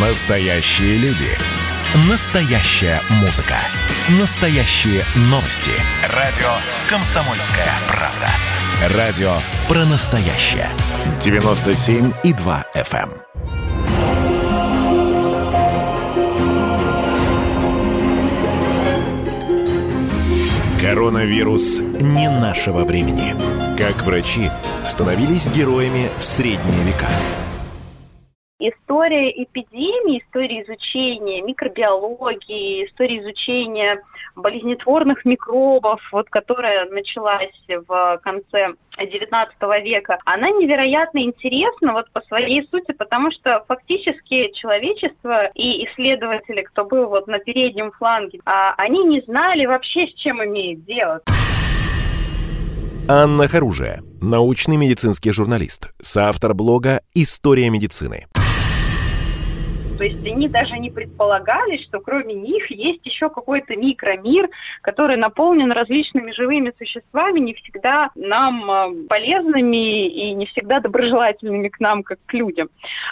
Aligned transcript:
Настоящие 0.00 0.96
люди. 0.98 1.26
Настоящая 2.08 3.00
музыка. 3.20 3.56
Настоящие 4.20 5.02
новости. 5.22 5.72
Радио 6.14 6.46
«Комсомольская 6.88 7.66
правда». 7.88 8.96
Радио 8.96 9.32
про 9.66 9.84
настоящее. 9.86 10.68
97,2 11.18 12.64
FM. 12.76 13.10
Коронавирус 20.80 21.80
не 21.80 22.30
нашего 22.30 22.84
времени. 22.84 23.34
Как 23.76 24.04
врачи 24.04 24.48
становились 24.84 25.48
героями 25.48 26.08
в 26.20 26.24
средние 26.24 26.84
века. 26.84 27.08
История 28.60 29.30
эпидемии, 29.44 30.18
история 30.18 30.64
изучения 30.64 31.42
микробиологии, 31.42 32.86
история 32.86 33.20
изучения 33.20 34.02
болезнетворных 34.34 35.24
микробов, 35.24 36.00
вот, 36.10 36.28
которая 36.28 36.86
началась 36.86 37.54
в 37.68 38.20
конце 38.24 38.70
XIX 38.98 39.48
века, 39.84 40.18
она 40.24 40.50
невероятно 40.50 41.20
интересна 41.20 41.92
вот 41.92 42.10
по 42.10 42.20
своей 42.22 42.66
сути, 42.66 42.90
потому 42.94 43.30
что 43.30 43.64
фактически 43.68 44.50
человечество 44.52 45.46
и 45.54 45.84
исследователи, 45.84 46.62
кто 46.62 46.84
был 46.84 47.06
вот 47.10 47.28
на 47.28 47.38
переднем 47.38 47.92
фланге, 47.92 48.40
а, 48.44 48.74
они 48.76 49.04
не 49.04 49.20
знали 49.20 49.66
вообще, 49.66 50.08
с 50.08 50.14
чем 50.14 50.42
имеют 50.44 50.84
дело. 50.84 51.20
Анна 53.06 53.46
Харужия, 53.46 54.02
научный 54.20 54.76
медицинский 54.76 55.30
журналист, 55.30 55.94
соавтор 56.02 56.54
блога 56.54 57.02
«История 57.14 57.70
медицины». 57.70 58.26
То 59.98 60.04
есть 60.04 60.24
они 60.24 60.48
даже 60.48 60.78
не 60.78 60.90
предполагали, 60.90 61.76
что 61.78 62.00
кроме 62.00 62.34
них 62.34 62.70
есть 62.70 63.04
еще 63.04 63.28
какой-то 63.28 63.76
микромир, 63.76 64.48
который 64.80 65.16
наполнен 65.16 65.72
различными 65.72 66.30
живыми 66.30 66.72
существами, 66.78 67.40
не 67.40 67.54
всегда 67.54 68.10
нам 68.14 68.70
а, 68.70 68.88
полезными 69.08 70.06
и 70.06 70.32
не 70.34 70.46
всегда 70.46 70.78
доброжелательными 70.78 71.68
к 71.68 71.80
нам, 71.80 72.04
как 72.04 72.20
к 72.26 72.32
людям. 72.32 72.70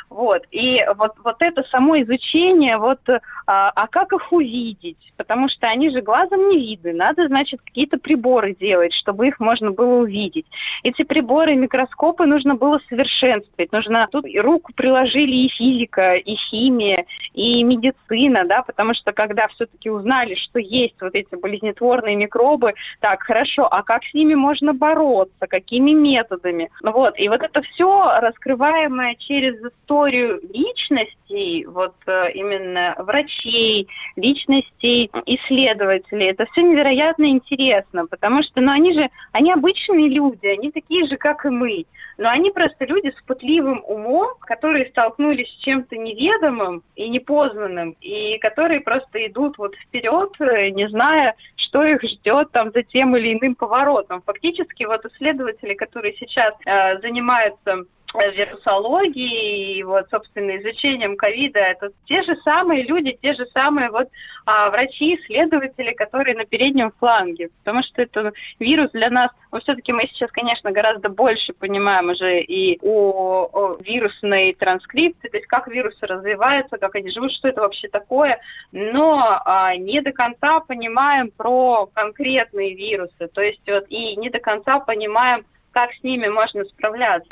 Вот. 0.09 0.45
И 0.53 0.81
вот, 0.97 1.15
вот 1.25 1.43
это 1.43 1.65
само 1.65 2.01
изучение, 2.03 2.79
вот, 2.79 3.01
а, 3.09 3.73
а 3.75 3.87
как 3.89 4.13
их 4.13 4.33
увидеть? 4.33 5.13
Потому 5.17 5.49
что 5.49 5.67
они 5.67 5.91
же 5.91 6.03
глазом 6.03 6.49
не 6.49 6.59
видны. 6.59 6.93
Надо, 6.93 7.27
значит, 7.27 7.61
какие-то 7.63 7.99
приборы 7.99 8.55
делать, 8.55 8.93
чтобы 8.93 9.27
их 9.27 9.41
можно 9.41 9.73
было 9.73 10.03
увидеть. 10.03 10.47
Эти 10.85 11.03
приборы, 11.03 11.57
микроскопы 11.57 12.27
нужно 12.27 12.55
было 12.55 12.81
совершенствовать. 12.89 13.73
Нужно 13.73 14.07
тут 14.11 14.25
и 14.25 14.39
руку 14.39 14.73
приложили 14.73 15.35
и 15.35 15.49
физика, 15.49 16.15
и 16.15 16.37
химия, 16.37 16.76
химия 16.77 17.07
и 17.33 17.63
медицина, 17.65 18.45
да, 18.45 18.63
потому 18.63 18.95
что 18.95 19.13
когда 19.13 19.49
все-таки 19.49 19.91
узнали, 19.91 20.35
что 20.35 20.59
есть 20.59 20.97
вот 21.01 21.15
эти 21.15 21.35
болезнетворные 21.35 22.17
микробы, 22.17 22.75
так, 23.01 23.23
хорошо, 23.23 23.67
а 23.71 23.83
как 23.83 24.05
с 24.05 24.15
ними 24.15 24.35
можно 24.35 24.73
бороться, 24.73 25.47
какими 25.47 25.93
методами? 25.93 26.71
Вот, 26.83 27.19
и 27.19 27.29
вот 27.29 27.43
это 27.43 27.63
все 27.63 28.21
раскрываемое 28.21 29.15
через 29.17 29.55
историю 29.63 30.41
личностей, 30.53 31.67
вот 31.67 31.95
э, 32.07 32.33
именно 32.33 32.95
врачей, 32.99 33.89
личностей, 34.17 35.11
исследователей, 35.27 36.27
это 36.27 36.47
все 36.53 36.63
невероятно 36.63 37.27
интересно, 37.27 38.07
потому 38.07 38.43
что, 38.43 38.61
ну, 38.61 38.73
они 38.73 38.93
же, 38.93 39.09
они 39.33 39.53
обычные 39.53 40.09
люди, 40.09 40.47
они 40.47 40.71
такие 40.71 41.07
же, 41.07 41.17
как 41.17 41.45
и 41.45 41.51
мы, 41.51 41.87
но 42.19 42.31
они 42.31 42.51
просто 42.51 42.87
люди 42.87 43.13
с 43.17 43.23
путливым 43.23 43.83
умом, 43.87 44.35
которые 44.41 44.87
столкнулись 44.87 45.49
с 45.49 45.65
чем-то 45.65 45.97
неведомым, 45.97 46.66
неведомым 46.67 46.83
и 46.95 47.09
непознанным, 47.09 47.97
и 48.01 48.39
которые 48.39 48.81
просто 48.81 49.27
идут 49.27 49.59
вот 49.59 49.75
вперед, 49.77 50.33
э, 50.41 50.71
не 50.71 50.89
зная, 50.89 51.35
что 51.57 51.85
их 51.85 52.03
ждет 52.03 52.53
там 52.53 52.73
за 52.73 52.83
тем 52.83 53.17
или 53.17 53.33
иным 53.33 53.55
поворотом. 53.55 54.23
Фактически 54.23 54.85
вот 54.85 55.05
исследователи, 55.05 55.75
которые 55.75 56.15
сейчас 56.17 56.55
э, 56.65 57.01
занимаются 57.01 57.85
вирусологии 58.15 59.79
и 59.79 59.85
вот, 59.85 60.09
собственно, 60.11 60.57
изучением 60.59 61.17
ковида, 61.17 61.61
это 61.61 61.91
те 62.05 62.23
же 62.23 62.37
самые 62.37 62.85
люди, 62.85 63.19
те 63.21 63.35
же 63.35 63.47
самые 63.53 63.91
вот 63.91 64.09
а, 64.45 64.71
врачи, 64.71 65.17
исследователи, 65.17 65.93
которые 65.93 66.37
на 66.37 66.45
переднем 66.45 66.93
фланге, 66.99 67.51
потому 67.59 67.83
что 67.83 68.03
это 68.03 68.33
вирус 68.59 68.91
для 68.93 69.11
нас, 69.11 69.31
ну, 69.53 69.61
все-таки 69.61 69.93
мы 69.93 70.03
сейчас, 70.03 70.31
конечно, 70.31 70.71
гораздо 70.71 71.09
больше 71.09 71.53
понимаем 71.53 72.11
уже 72.11 72.41
и 72.41 72.79
о, 72.83 73.49
о 73.53 73.79
вирусной 73.81 74.55
транскрипции, 74.55 75.29
то 75.29 75.37
есть 75.37 75.49
как 75.49 75.69
вирусы 75.69 76.07
развиваются, 76.07 76.79
как 76.79 76.95
они 76.95 77.11
живут, 77.11 77.33
что 77.33 77.49
это 77.49 77.61
вообще 77.61 77.89
такое, 77.89 78.41
но 78.73 79.41
а, 79.45 79.77
не 79.77 80.01
до 80.01 80.13
конца 80.13 80.61
понимаем 80.61 81.31
про 81.31 81.87
конкретные 81.87 82.75
вирусы, 82.75 83.29
то 83.33 83.41
есть 83.41 83.63
вот 83.67 83.87
и 83.89 84.17
не 84.17 84.31
до 84.31 84.39
конца 84.39 84.81
понимаем, 84.81 85.45
как 85.73 85.93
с 85.93 86.03
ними 86.03 86.29
можно 86.29 86.65
справляться. 86.65 87.29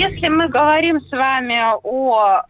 Если 0.00 0.28
мы 0.28 0.48
говорим 0.48 0.98
с 0.98 1.10
вами 1.10 1.58
о, 1.82 2.42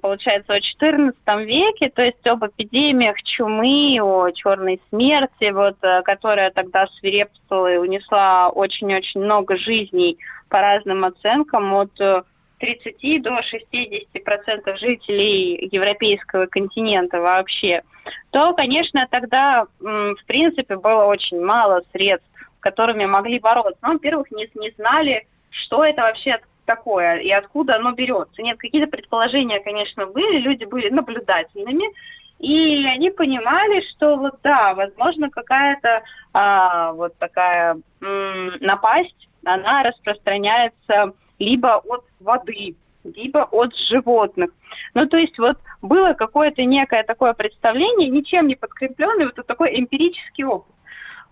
получается, 0.00 0.54
о 0.54 0.58
XIV 0.58 1.12
веке, 1.44 1.90
то 1.90 2.02
есть 2.02 2.26
об 2.26 2.46
эпидемиях 2.46 3.22
чумы, 3.22 3.98
о 4.00 4.30
черной 4.30 4.80
смерти, 4.88 5.52
вот, 5.52 5.76
э, 5.82 6.00
которая 6.00 6.50
тогда 6.50 6.86
свирепствовала 6.86 7.74
и 7.74 7.76
унесла 7.76 8.48
очень-очень 8.48 9.20
много 9.20 9.58
жизней 9.58 10.16
по 10.48 10.62
разным 10.62 11.04
оценкам, 11.04 11.74
от 11.74 11.92
30 12.58 13.04
э, 13.04 13.18
до 13.20 13.42
60 13.42 14.24
процентов 14.24 14.78
жителей 14.78 15.68
европейского 15.70 16.46
континента 16.46 17.20
вообще, 17.20 17.82
то, 18.30 18.54
конечно, 18.54 19.06
тогда, 19.10 19.66
в 19.78 20.24
принципе, 20.26 20.78
было 20.78 21.04
очень 21.04 21.44
мало 21.44 21.82
средств, 21.92 22.26
которыми 22.60 23.04
могли 23.04 23.40
бороться. 23.40 23.76
Ну, 23.82 23.92
во-первых, 23.92 24.30
не, 24.30 24.48
не 24.54 24.70
знали, 24.78 25.26
что 25.50 25.84
это 25.84 26.00
вообще 26.00 26.38
такое 26.64 27.16
и 27.16 27.30
откуда 27.30 27.76
оно 27.76 27.92
берется. 27.92 28.42
Нет, 28.42 28.58
какие-то 28.58 28.90
предположения, 28.90 29.60
конечно, 29.60 30.06
были, 30.06 30.38
люди 30.38 30.64
были 30.64 30.88
наблюдательными, 30.88 31.84
и 32.38 32.84
они 32.86 33.10
понимали, 33.10 33.80
что 33.82 34.16
вот 34.16 34.36
да, 34.42 34.74
возможно, 34.74 35.30
какая-то 35.30 36.02
а, 36.32 36.92
вот 36.92 37.16
такая 37.18 37.80
м, 38.00 38.52
напасть, 38.60 39.28
она 39.44 39.82
распространяется 39.82 41.14
либо 41.38 41.76
от 41.76 42.04
воды, 42.20 42.76
либо 43.04 43.48
от 43.50 43.76
животных. 43.76 44.50
Ну, 44.94 45.06
то 45.06 45.16
есть 45.16 45.38
вот 45.38 45.58
было 45.82 46.14
какое-то 46.14 46.64
некое 46.64 47.02
такое 47.02 47.34
представление, 47.34 48.08
ничем 48.08 48.46
не 48.46 48.56
подкрепленное, 48.56 49.26
вот 49.34 49.46
такой 49.46 49.78
эмпирический 49.78 50.44
опыт. 50.44 50.73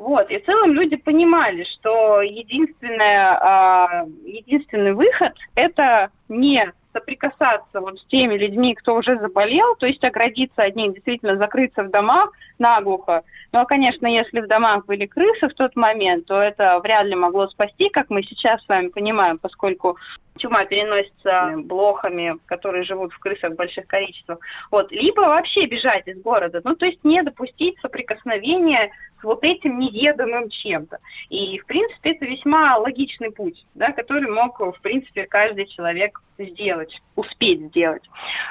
Вот. 0.03 0.33
И 0.33 0.39
в 0.41 0.45
целом 0.45 0.73
люди 0.73 0.97
понимали, 0.97 1.63
что 1.63 2.23
единственное, 2.23 3.39
а, 3.41 4.05
единственный 4.25 4.95
выход– 4.95 5.33
это 5.55 6.11
не 6.29 6.73
соприкасаться 6.93 7.81
вот 7.81 8.01
с 8.01 8.05
теми 8.07 8.35
людьми, 8.35 8.75
кто 8.75 8.97
уже 8.97 9.17
заболел, 9.21 9.77
то 9.77 9.87
есть 9.87 10.03
оградиться 10.03 10.65
от 10.65 10.75
них, 10.75 10.95
действительно 10.95 11.37
закрыться 11.37 11.85
в 11.85 11.91
домах 11.91 12.33
наглухо. 12.59 13.23
Ну, 13.53 13.61
а, 13.61 13.65
конечно, 13.65 14.09
если 14.09 14.41
в 14.41 14.49
домах 14.49 14.87
были 14.87 15.07
крысы 15.07 15.49
в 15.49 15.55
тот 15.55 15.77
момент, 15.77 16.27
то 16.27 16.35
это 16.43 16.81
вряд 16.81 17.07
ли 17.07 17.15
могло 17.15 17.47
спасти, 17.47 17.89
как 17.89 18.11
мы 18.11 18.25
сейчас 18.25 18.61
с 18.65 18.69
вами 18.69 18.89
понимаем, 18.89 19.39
поскольку 19.39 19.99
чума 20.37 20.65
переносится 20.65 21.55
блохами, 21.57 22.39
которые 22.47 22.85
живут 22.85 23.13
в 23.13 23.19
крысах 23.19 23.53
в 23.53 23.57
больших 23.57 23.87
количествах. 23.87 24.39
Вот. 24.71 24.91
Либо 24.93 25.21
вообще 25.21 25.67
бежать 25.67 26.07
из 26.07 26.21
города, 26.21 26.61
ну, 26.65 26.75
то 26.75 26.87
есть 26.87 27.05
не 27.05 27.23
допустить 27.23 27.79
соприкосновения 27.81 28.93
с 29.21 29.25
вот 29.25 29.45
этим 29.45 29.79
неведомым 29.79 30.49
чем-то. 30.49 30.99
И, 31.29 31.59
в 31.59 31.67
принципе, 31.67 32.13
это 32.13 32.27
весьма 32.27 32.77
логичный 32.77 33.31
путь, 33.31 33.67
да, 33.75 33.93
который 33.93 34.29
мог, 34.29 34.59
в 34.59 34.81
принципе, 34.81 35.27
каждый 35.27 35.67
человек 35.67 36.21
сделать, 36.39 37.01
успеть 37.15 37.61
сделать. 37.67 38.03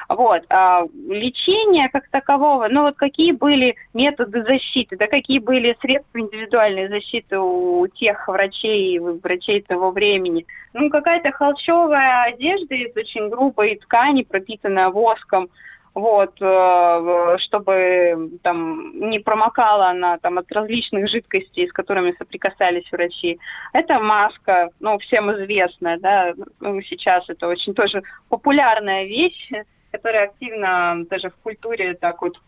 Вот. 0.07 0.43
А 0.49 0.85
лечение 1.07 1.89
как 1.89 2.09
такового, 2.09 2.67
ну 2.69 2.83
вот 2.83 2.95
какие 2.95 3.31
были 3.31 3.75
методы 3.93 4.45
защиты, 4.45 4.97
да, 4.97 5.07
какие 5.07 5.39
были 5.39 5.75
средства 5.81 6.19
индивидуальной 6.19 6.87
защиты 6.87 7.39
у 7.39 7.87
тех 7.87 8.27
врачей, 8.27 8.99
врачей 8.99 9.61
того 9.61 9.91
времени. 9.91 10.45
Ну, 10.73 10.89
какая-то 10.89 11.31
холщовая 11.71 12.23
одежда 12.23 12.75
из 12.75 12.95
очень 12.95 13.29
грубой 13.29 13.75
ткани, 13.77 14.23
пропитанная 14.23 14.89
воском, 14.89 15.49
вот, 15.93 16.37
э, 16.39 17.35
чтобы 17.39 18.39
там 18.43 19.09
не 19.09 19.19
промокала 19.19 19.89
она 19.89 20.17
там 20.17 20.37
от 20.37 20.51
различных 20.51 21.09
жидкостей, 21.09 21.67
с 21.67 21.73
которыми 21.73 22.15
соприкасались 22.17 22.91
врачи. 22.91 23.39
Это 23.73 23.99
маска, 23.99 24.69
ну, 24.79 24.97
всем 24.99 25.31
известная, 25.33 25.97
да, 25.97 26.33
ну, 26.59 26.81
сейчас 26.81 27.29
это 27.29 27.47
очень 27.47 27.73
тоже 27.73 28.03
популярная 28.29 29.05
вещь, 29.05 29.51
которая 29.91 30.25
активно 30.25 31.05
даже 31.09 31.29
в 31.29 31.35
культуре 31.37 31.93
так 31.93 32.21
вот 32.21 32.39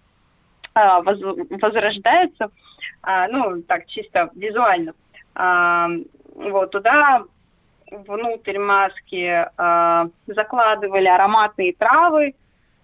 а, 0.73 1.01
возрождается, 1.01 2.49
а, 3.01 3.27
ну, 3.27 3.61
так 3.63 3.87
чисто 3.87 4.31
визуально. 4.35 4.93
А, 5.35 5.89
вот, 6.35 6.71
туда 6.71 7.25
внутрь 8.05 8.59
маски 8.59 9.45
э, 9.45 10.09
закладывали 10.27 11.07
ароматные 11.07 11.73
травы 11.73 12.35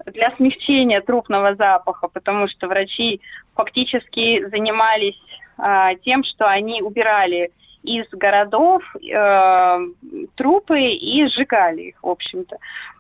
для 0.06 0.31
смягчения 0.31 1.01
трупного 1.01 1.56
запаха, 1.56 2.07
потому 2.07 2.47
что 2.47 2.67
врачи 2.67 3.21
фактически 3.56 4.47
занимались 4.50 5.21
э, 5.57 5.95
тем, 6.03 6.23
что 6.23 6.47
они 6.47 6.81
убирали 6.81 7.51
из 7.83 8.07
городов 8.11 8.83
э, 8.95 9.79
трупы 10.35 10.81
и 10.81 11.27
сжигали 11.27 11.81
их, 11.81 12.03
в 12.03 12.07
общем-то. 12.07 12.57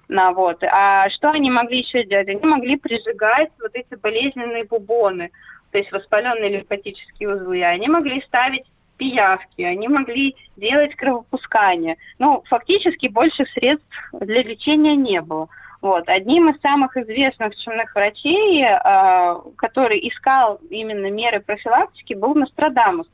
На, 0.07 0.31
вот. 0.31 0.63
А 0.63 1.09
что 1.09 1.29
они 1.29 1.51
могли 1.51 1.79
еще 1.79 2.03
делать? 2.03 2.29
Они 2.29 2.43
могли 2.43 2.77
прижигать 2.77 3.51
вот 3.61 3.71
эти 3.73 3.95
болезненные 3.95 4.63
бубоны, 4.63 5.31
то 5.71 5.77
есть 5.77 5.91
воспаленные 5.91 6.49
лимфатические 6.49 7.35
узлы. 7.35 7.63
Они 7.63 7.87
могли 7.87 8.21
ставить 8.21 8.65
пиявки, 8.99 9.61
они 9.63 9.87
могли 9.87 10.35
делать 10.57 10.95
кровопускание. 10.95 11.97
Ну, 12.19 12.43
фактически 12.47 13.07
больших 13.07 13.49
средств 13.49 13.87
для 14.11 14.43
лечения 14.43 14.95
не 14.95 15.21
было. 15.21 15.47
Вот. 15.81 16.09
Одним 16.09 16.49
из 16.49 16.61
самых 16.61 16.97
известных 16.97 17.55
чумных 17.55 17.95
врачей, 17.95 18.63
э, 18.63 19.35
который 19.55 19.97
искал 20.09 20.59
именно 20.69 21.09
меры 21.09 21.39
профилактики, 21.39 22.13
был 22.13 22.35
Нострадамус. 22.35 23.07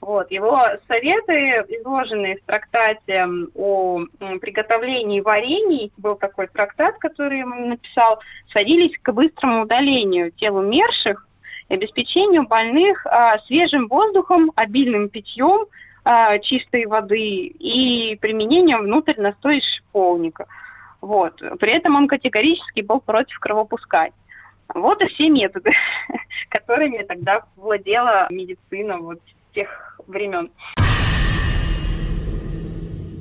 Вот. 0.00 0.30
Его 0.30 0.58
советы, 0.88 1.64
изложенные 1.68 2.38
в 2.38 2.42
трактате 2.44 3.26
о 3.54 4.00
приготовлении 4.40 5.20
варений, 5.20 5.92
был 5.98 6.16
такой 6.16 6.46
трактат, 6.46 6.96
который 6.98 7.44
он 7.44 7.68
написал, 7.68 8.20
сводились 8.50 8.98
к 8.98 9.12
быстрому 9.12 9.64
удалению 9.64 10.32
тел 10.32 10.56
умерших 10.56 11.25
обеспечению 11.68 12.46
больных 12.46 13.06
а, 13.06 13.38
свежим 13.40 13.88
воздухом, 13.88 14.52
обильным 14.54 15.08
питьем 15.08 15.66
а, 16.04 16.38
чистой 16.38 16.86
воды 16.86 17.46
и 17.46 18.16
применением 18.20 18.82
внутрь 18.82 19.20
настоя 19.20 19.60
шиповника. 19.60 20.46
Вот. 21.00 21.42
При 21.60 21.72
этом 21.72 21.96
он 21.96 22.08
категорически 22.08 22.80
был 22.80 23.00
против 23.00 23.38
кровопускания. 23.38 24.14
Вот 24.74 25.02
и 25.02 25.06
все 25.08 25.30
методы, 25.30 25.72
которыми 26.48 26.98
тогда 27.02 27.44
владела 27.56 28.26
медицина 28.30 28.98
вот 28.98 29.20
тех 29.54 29.98
времен. 30.06 30.50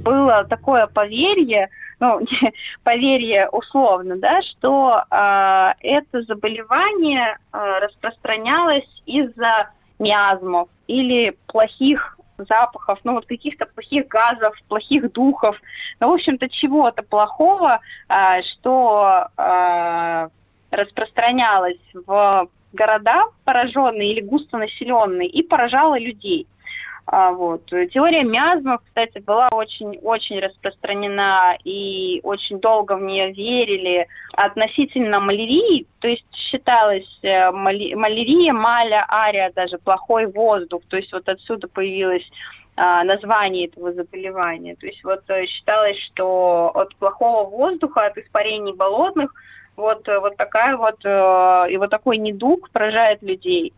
Было 0.06 0.44
такое 0.44 0.86
поверье, 0.86 1.72
ну, 2.00 2.20
поверье 2.84 3.50
условно, 3.50 4.18
да, 4.18 4.44
что 4.44 5.04
э, 5.10 5.74
это 5.80 6.22
заболевание 6.22 7.40
э, 7.52 7.80
распространялось 7.80 9.02
из-за 9.08 9.72
миазмов 9.98 10.70
или 10.86 11.36
плохих 11.48 12.20
запахов, 12.38 13.00
ну 13.04 13.14
вот 13.14 13.26
каких-то 13.26 13.66
плохих 13.66 14.08
газов, 14.08 14.56
плохих 14.68 15.12
духов, 15.12 15.60
ну, 16.00 16.12
в 16.12 16.14
общем-то, 16.14 16.50
чего-то 16.50 17.02
плохого, 17.02 17.80
э, 18.08 18.44
что 18.44 19.30
э, 19.36 20.30
распространялось 20.70 21.82
в 21.94 22.48
города 22.74 23.24
пораженные 23.44 24.12
или 24.12 24.22
густонаселенные 24.22 25.30
и 25.30 25.42
поражала 25.42 25.98
людей. 25.98 26.48
А, 27.08 27.32
вот. 27.32 27.66
Теория 27.68 28.24
миазмов, 28.24 28.82
кстати, 28.84 29.20
была 29.20 29.50
очень-очень 29.50 30.40
распространена 30.40 31.56
и 31.64 32.20
очень 32.24 32.60
долго 32.60 32.98
в 32.98 33.02
нее 33.02 33.32
верили 33.32 34.08
относительно 34.34 35.20
малярии. 35.20 35.86
То 36.00 36.08
есть 36.08 36.26
считалось 36.34 37.20
э, 37.22 37.52
малярия, 37.52 38.54
маля, 38.54 39.06
ария, 39.08 39.52
даже 39.56 39.78
плохой 39.78 40.26
воздух. 40.26 40.82
То 40.90 40.98
есть 40.98 41.14
вот 41.14 41.30
отсюда 41.30 41.68
появилось 41.68 42.28
а, 42.76 43.04
название 43.04 43.68
этого 43.68 43.94
заболевания. 43.94 44.76
То 44.76 44.88
есть 44.88 45.04
вот 45.04 45.24
э, 45.30 45.46
считалось, 45.46 46.00
что 46.00 46.72
от 46.74 46.96
плохого 46.96 47.50
воздуха, 47.50 48.08
от 48.08 48.18
испарений 48.18 48.74
болотных 48.74 49.32
вот, 49.76 50.08
э, 50.08 50.20
вот 50.20 50.38
такая 50.38 50.78
вот, 50.78 51.04
э, 51.04 51.66
и 51.70 51.78
вот 51.78 51.90
такой 51.90 52.18
недуг 52.18 52.70
поражает 52.72 53.22
людей. 53.22 53.74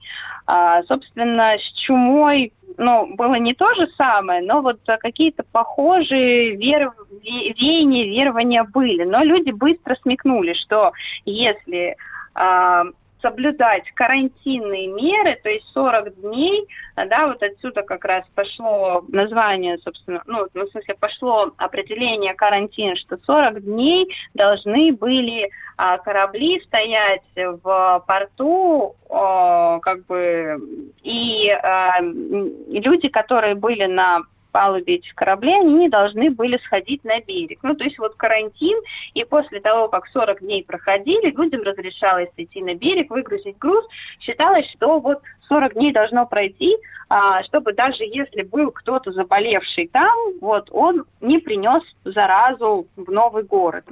А, 0.45 0.83
собственно, 0.83 1.57
с 1.57 1.71
чумой, 1.73 2.53
ну, 2.77 3.15
было 3.15 3.35
не 3.35 3.53
то 3.53 3.73
же 3.75 3.87
самое, 3.97 4.41
но 4.41 4.61
вот 4.61 4.79
какие-то 4.85 5.43
похожие 5.43 6.55
вер... 6.55 6.93
веяния, 7.21 8.05
верования 8.05 8.63
были. 8.63 9.03
Но 9.03 9.23
люди 9.23 9.51
быстро 9.51 9.95
смекнули, 9.95 10.53
что 10.53 10.91
если 11.25 11.97
а, 12.33 12.83
соблюдать 13.27 13.91
карантинные 13.91 14.87
меры, 14.87 15.37
то 15.43 15.49
есть 15.49 15.67
40 15.73 16.21
дней, 16.21 16.67
да, 16.95 17.27
вот 17.27 17.43
отсюда 17.43 17.83
как 17.83 18.05
раз 18.05 18.23
пошло 18.33 19.03
название, 19.09 19.77
собственно, 19.79 20.23
ну, 20.25 20.47
в 20.53 20.69
смысле, 20.69 20.95
пошло 20.99 21.51
определение 21.57 22.33
карантина, 22.33 22.95
что 22.95 23.17
40 23.21 23.63
дней 23.63 24.13
должны 24.33 24.93
были 24.93 25.49
а, 25.75 25.97
корабли 25.97 26.61
стоять 26.61 27.21
в 27.35 28.03
порту, 28.07 28.95
как 29.09 30.05
бы, 30.05 30.57
и 31.03 31.49
а, 31.49 31.99
люди, 32.01 33.09
которые 33.09 33.55
были 33.55 33.85
на 33.85 34.23
палубе 34.57 34.95
этих 34.95 35.13
кораблей, 35.13 35.59
они 35.59 35.75
не 35.75 35.87
должны 35.87 36.31
были 36.31 36.57
сходить 36.57 37.03
на 37.03 37.21
берег. 37.21 37.59
Ну, 37.61 37.75
то 37.75 37.83
есть 37.83 37.99
вот 37.99 38.15
карантин, 38.15 38.75
и 39.13 39.23
после 39.23 39.59
того, 39.59 39.87
как 39.87 40.07
40 40.07 40.39
дней 40.39 40.63
проходили, 40.63 41.29
людям 41.29 41.61
разрешалось 41.61 42.29
идти 42.37 42.63
на 42.63 42.73
берег, 42.73 43.11
выгрузить 43.11 43.59
груз. 43.59 43.85
Считалось, 44.19 44.67
что 44.71 44.99
вот 44.99 45.21
40 45.47 45.75
дней 45.75 45.93
должно 45.93 46.25
пройти, 46.25 46.75
а, 47.07 47.43
чтобы 47.43 47.73
даже 47.73 48.03
если 48.03 48.41
был 48.41 48.71
кто-то 48.71 49.11
заболевший 49.11 49.89
там, 49.89 50.17
вот 50.41 50.69
он 50.71 51.05
не 51.21 51.37
принес 51.37 51.83
заразу 52.03 52.87
в 52.95 53.11
новый 53.11 53.43
город. 53.43 53.85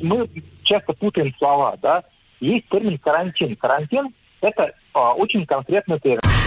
Мы 0.00 0.30
часто 0.62 0.92
путаем 0.92 1.34
слова, 1.38 1.76
да. 1.82 2.04
Есть 2.38 2.68
термин 2.68 2.98
карантин. 2.98 3.56
Карантин– 3.56 4.14
это 4.40 4.74
а, 4.94 5.14
очень 5.14 5.44
конкретный 5.44 5.98
термин. 5.98 6.39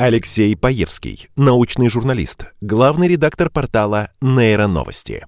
Алексей 0.00 0.56
Паевский, 0.56 1.26
научный 1.34 1.90
журналист, 1.90 2.54
главный 2.60 3.08
редактор 3.08 3.50
портала 3.50 4.10
«Нейроновости». 4.20 5.26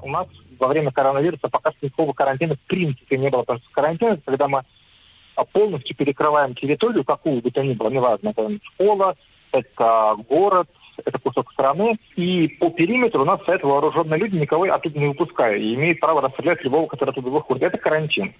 У 0.00 0.08
нас 0.08 0.26
во 0.58 0.68
время 0.68 0.90
коронавируса 0.90 1.50
пока 1.50 1.72
никакого 1.82 2.14
карантина 2.14 2.54
в 2.54 2.60
принципе 2.60 3.18
не 3.18 3.28
было. 3.28 3.40
Потому 3.42 3.58
что 3.58 3.68
карантин– 3.72 4.22
когда 4.24 4.48
мы 4.48 4.62
полностью 5.52 5.94
перекрываем 5.94 6.54
территорию, 6.54 7.04
какую 7.04 7.42
бы 7.42 7.50
то 7.50 7.62
ни 7.62 7.74
было, 7.74 7.90
неважно, 7.90 8.30
это 8.30 8.48
школа, 8.62 9.16
это 9.52 10.16
город, 10.30 10.70
это 11.04 11.18
кусок 11.18 11.52
страны, 11.52 11.98
и 12.16 12.48
по 12.58 12.70
периметру 12.70 13.20
у 13.20 13.26
нас 13.26 13.38
стоят 13.42 13.62
вооруженные 13.64 14.18
люди, 14.18 14.36
никого 14.36 14.64
оттуда 14.64 14.98
не 14.98 15.08
выпуская, 15.08 15.56
и 15.56 15.74
имеют 15.74 16.00
право 16.00 16.22
расстрелять 16.22 16.64
любого, 16.64 16.86
который 16.86 17.10
оттуда 17.10 17.28
выходит. 17.28 17.64
Это 17.64 17.76
карантин. 17.76 18.34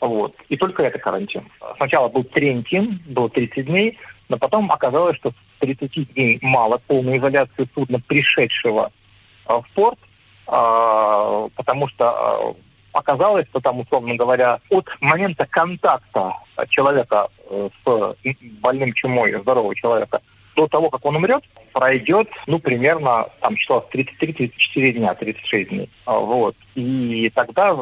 Вот. 0.00 0.34
И 0.48 0.56
только 0.56 0.82
это 0.82 0.98
карантин. 0.98 1.48
Сначала 1.76 2.08
был 2.08 2.24
карантин, 2.24 3.00
было 3.06 3.28
30 3.28 3.66
дней, 3.66 3.98
но 4.28 4.38
потом 4.38 4.70
оказалось, 4.72 5.16
что 5.16 5.32
30 5.58 6.14
дней 6.14 6.38
мало 6.42 6.78
полной 6.78 7.18
изоляции 7.18 7.68
судна, 7.74 8.00
пришедшего 8.00 8.90
э, 9.46 9.52
в 9.52 9.66
порт, 9.74 9.98
э, 10.46 11.48
потому 11.54 11.88
что 11.88 12.54
э, 12.56 12.60
оказалось, 12.92 13.46
что 13.48 13.60
там, 13.60 13.80
условно 13.80 14.14
говоря, 14.14 14.60
от 14.70 14.88
момента 15.00 15.46
контакта 15.46 16.32
человека 16.68 17.28
с 17.50 18.16
больным 18.60 18.92
чумой, 18.94 19.34
здорового 19.34 19.74
человека, 19.74 20.22
до 20.56 20.66
того, 20.66 20.90
как 20.90 21.04
он 21.04 21.16
умрет, 21.16 21.42
пройдет, 21.72 22.28
ну, 22.46 22.58
примерно, 22.58 23.28
там, 23.40 23.56
число 23.56 23.86
33-34 23.92 24.92
дня, 24.92 25.14
36 25.14 25.68
дней. 25.68 25.90
А, 26.04 26.18
вот. 26.18 26.56
И 26.74 27.30
тогда 27.34 27.76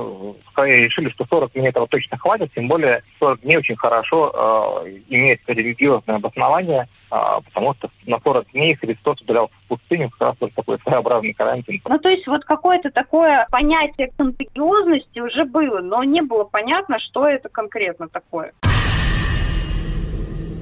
скорее 0.51 0.85
решили, 0.85 1.09
что 1.11 1.27
40 1.29 1.53
дней 1.53 1.69
этого 1.69 1.87
точно 1.87 2.19
хватит, 2.19 2.53
тем 2.55 2.69
более 2.69 3.03
40 3.21 3.41
дней 3.41 3.57
очень 3.57 3.77
хорошо 3.77 4.85
э, 4.85 4.91
имеет 5.09 5.41
религиозное 5.47 6.17
обоснование, 6.17 6.89
э, 7.11 7.17
потому 7.45 7.75
что 7.75 7.91
на 8.07 8.21
40 8.21 8.51
дней 8.53 8.75
Христос 8.75 9.21
удалялся 9.23 9.55
в 9.65 9.69
пустыню, 9.69 10.11
как 10.11 10.29
раз 10.29 10.37
вот 10.41 10.55
такой 10.55 10.79
своеобразный 10.81 11.33
карантин. 11.33 11.81
Ну, 11.89 11.99
то 11.99 12.09
есть 12.09 12.27
вот 12.27 12.45
какое-то 12.45 12.91
такое 12.91 13.47
понятие 13.51 14.13
контагиозности 14.17 15.21
уже 15.21 15.45
было, 15.45 15.81
но 15.81 16.03
не 16.03 16.23
было 16.23 16.45
понятно, 16.45 16.99
что 16.99 17.27
это 17.27 17.49
конкретно 17.49 18.09
такое. 18.09 18.53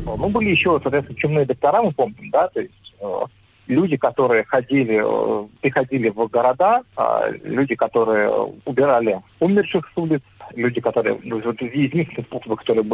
Ну, 0.07 0.29
были 0.29 0.51
еще, 0.51 0.79
соответственно, 0.83 1.19
чумные 1.19 1.47
доктора, 1.47 1.83
мы 1.83 1.93
помним, 1.93 2.31
да, 2.31 2.47
то 2.49 2.61
есть 2.61 2.95
э, 3.01 3.21
люди, 3.67 3.97
которые 3.97 4.45
ходили, 4.45 5.03
э, 5.03 5.47
приходили 5.61 6.11
в 6.11 6.29
города, 6.29 6.83
э, 6.97 7.33
люди, 7.43 7.75
которые 7.75 8.31
убирали 8.65 9.21
умерших 9.41 9.91
с 9.93 9.99
улиц, 9.99 10.23
люди, 10.55 10.81
которые, 10.81 11.19
ну, 11.25 11.41
вот 11.41 11.61
единственные 11.61 12.25
способы, 12.25 12.57
которые, 12.57 12.85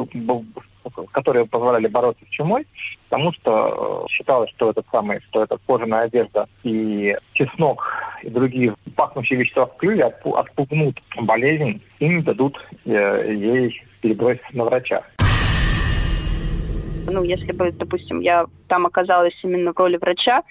которые 1.12 1.47
позволяли 1.47 1.87
бороться 1.87 2.25
с 2.25 2.28
чумой, 2.31 2.66
потому 3.11 3.33
что 3.35 4.07
считалось, 4.09 4.50
что 4.50 4.71
этот 4.71 4.87
самый, 4.90 5.21
что 5.21 5.42
эта 5.42 5.59
кожаная 5.66 6.04
одежда 6.04 6.49
и 6.62 7.14
чеснок 7.35 7.92
и 8.23 8.31
другие 8.31 8.75
пахнущие 8.97 9.38
вещества 9.38 9.66
в 9.66 9.76
клюве 9.76 10.04
отпугнут 10.04 11.02
болезнь 11.21 11.83
и 11.99 12.09
не 12.09 12.23
дадут 12.23 12.59
ей 12.87 13.83
перебросить 14.00 14.52
на 14.52 14.64
врача. 14.64 15.02
Ну, 17.06 17.23
если 17.25 17.52
бы, 17.52 17.75
допустим, 17.78 18.21
я 18.21 18.47
там 18.68 18.87
оказалась 18.87 19.38
именно 19.42 19.73
в 19.73 19.78
роли 19.78 19.97
врача, 19.97 20.42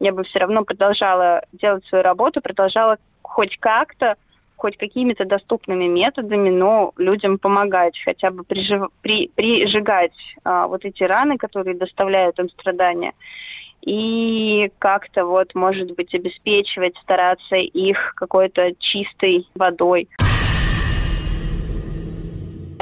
я 0.00 0.12
бы 0.12 0.24
все 0.24 0.40
равно 0.40 0.64
продолжала 0.64 1.44
делать 1.52 1.84
свою 1.86 2.02
работу, 2.02 2.40
продолжала 2.40 2.98
хоть 3.22 3.58
как-то, 3.58 4.16
хоть 4.56 4.76
какими-то 4.76 5.24
доступными 5.24 5.84
методами, 5.84 6.50
но 6.50 6.92
людям 6.96 7.38
помогать, 7.38 7.98
хотя 8.04 8.30
бы 8.30 8.44
прижив, 8.44 8.88
при, 9.00 9.28
прижигать 9.28 10.12
а, 10.44 10.66
вот 10.66 10.84
эти 10.84 11.02
раны, 11.02 11.38
которые 11.38 11.76
доставляют 11.76 12.38
им 12.38 12.48
страдания, 12.50 13.14
и 13.80 14.70
как-то 14.78 15.24
вот, 15.24 15.54
может 15.54 15.92
быть, 15.92 16.14
обеспечивать, 16.14 16.96
стараться 16.98 17.56
их 17.56 18.14
какой-то 18.16 18.74
чистой 18.78 19.48
водой. 19.54 20.08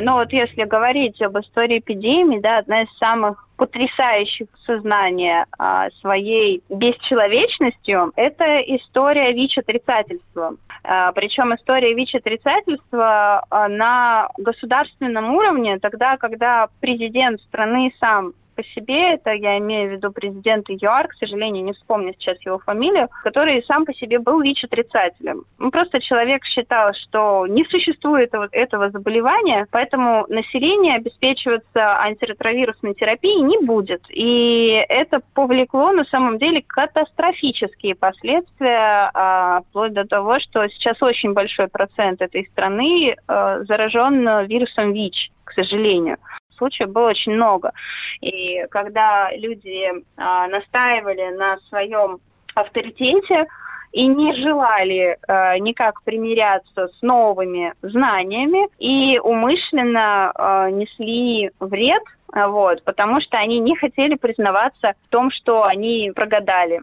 Но 0.01 0.15
вот 0.15 0.33
если 0.33 0.65
говорить 0.65 1.21
об 1.23 1.39
истории 1.39 1.79
эпидемии, 1.79 2.39
да, 2.39 2.59
одна 2.59 2.83
из 2.83 2.99
самых 2.99 3.49
потрясающих 3.57 4.47
сознания 4.65 5.47
а, 5.59 5.91
своей 6.01 6.63
бесчеловечностью, 6.69 8.13
это 8.15 8.61
история 8.61 9.33
ВИЧ-отрицательства. 9.33 10.55
А, 10.85 11.11
причем 11.13 11.55
история 11.55 11.93
ВИЧ-отрицательства 11.95 13.45
а, 13.51 13.69
на 13.69 14.29
государственном 14.39 15.35
уровне, 15.35 15.81
тогда, 15.81 16.17
когда 16.17 16.69
президент 16.81 17.41
страны 17.41 17.93
сам 17.99 18.33
по 18.59 18.65
себе, 18.65 19.13
это 19.13 19.31
я 19.31 19.57
имею 19.59 19.89
в 19.89 19.93
виду 19.93 20.11
президента 20.11 20.73
ЮАР, 20.73 21.07
к 21.07 21.15
сожалению, 21.15 21.63
не 21.63 21.73
вспомню 21.73 22.13
сейчас 22.19 22.45
его 22.45 22.59
фамилию, 22.59 23.09
который 23.23 23.63
сам 23.63 23.85
по 23.85 23.95
себе 23.95 24.19
был 24.19 24.41
ВИЧ-отрицателем. 24.43 25.45
Ну, 25.59 25.71
просто 25.71 26.01
человек 26.01 26.45
считал, 26.45 26.93
что 26.93 27.47
не 27.47 27.65
существует 27.65 28.33
вот 28.33 28.49
этого 28.51 28.91
заболевания, 28.91 29.69
поэтому 29.71 30.27
население 30.29 30.97
обеспечиваться 30.97 32.03
антиретровирусной 32.03 32.95
терапией 32.95 33.43
не 33.43 33.65
будет. 33.65 34.03
И 34.09 34.85
это 34.89 35.23
повлекло 35.35 35.93
на 35.93 36.05
самом 36.05 36.39
деле 36.39 36.65
катастрофические 36.67 37.95
последствия, 37.95 39.13
а, 39.15 39.61
вплоть 39.71 39.93
до 39.93 40.05
того, 40.05 40.41
что 40.41 40.69
сейчас 40.69 41.01
очень 41.01 41.33
большой 41.33 41.69
процент 41.69 42.21
этой 42.21 42.45
страны 42.47 43.15
а, 43.29 43.63
заражен 43.63 44.47
вирусом 44.49 44.93
ВИЧ, 44.93 45.31
к 45.45 45.53
сожалению 45.53 46.19
случаев 46.59 46.91
было 46.91 47.09
очень 47.09 47.33
много. 47.33 47.73
И 48.21 48.67
когда 48.71 49.31
люди 49.35 50.05
а, 50.17 50.47
настаивали 50.49 51.31
на 51.31 51.59
своем 51.69 52.21
авторитете, 52.55 53.47
и 53.93 54.07
не 54.07 54.35
желали 54.35 55.17
э, 55.27 55.59
никак 55.61 56.03
примиряться 56.03 56.89
с 56.89 57.03
новыми 57.03 57.73
знаниями 57.83 58.69
и 58.79 59.19
умышленно 59.19 60.33
э, 60.35 60.71
несли 60.73 61.51
вред, 61.59 62.03
вот, 62.31 62.83
потому 62.85 63.21
что 63.21 63.39
они 63.39 63.59
не 63.59 63.75
хотели 63.75 64.17
признаваться 64.17 64.95
в 65.07 65.09
том, 65.09 65.31
что 65.31 65.65
они 65.65 66.13
прогадали. 66.15 66.83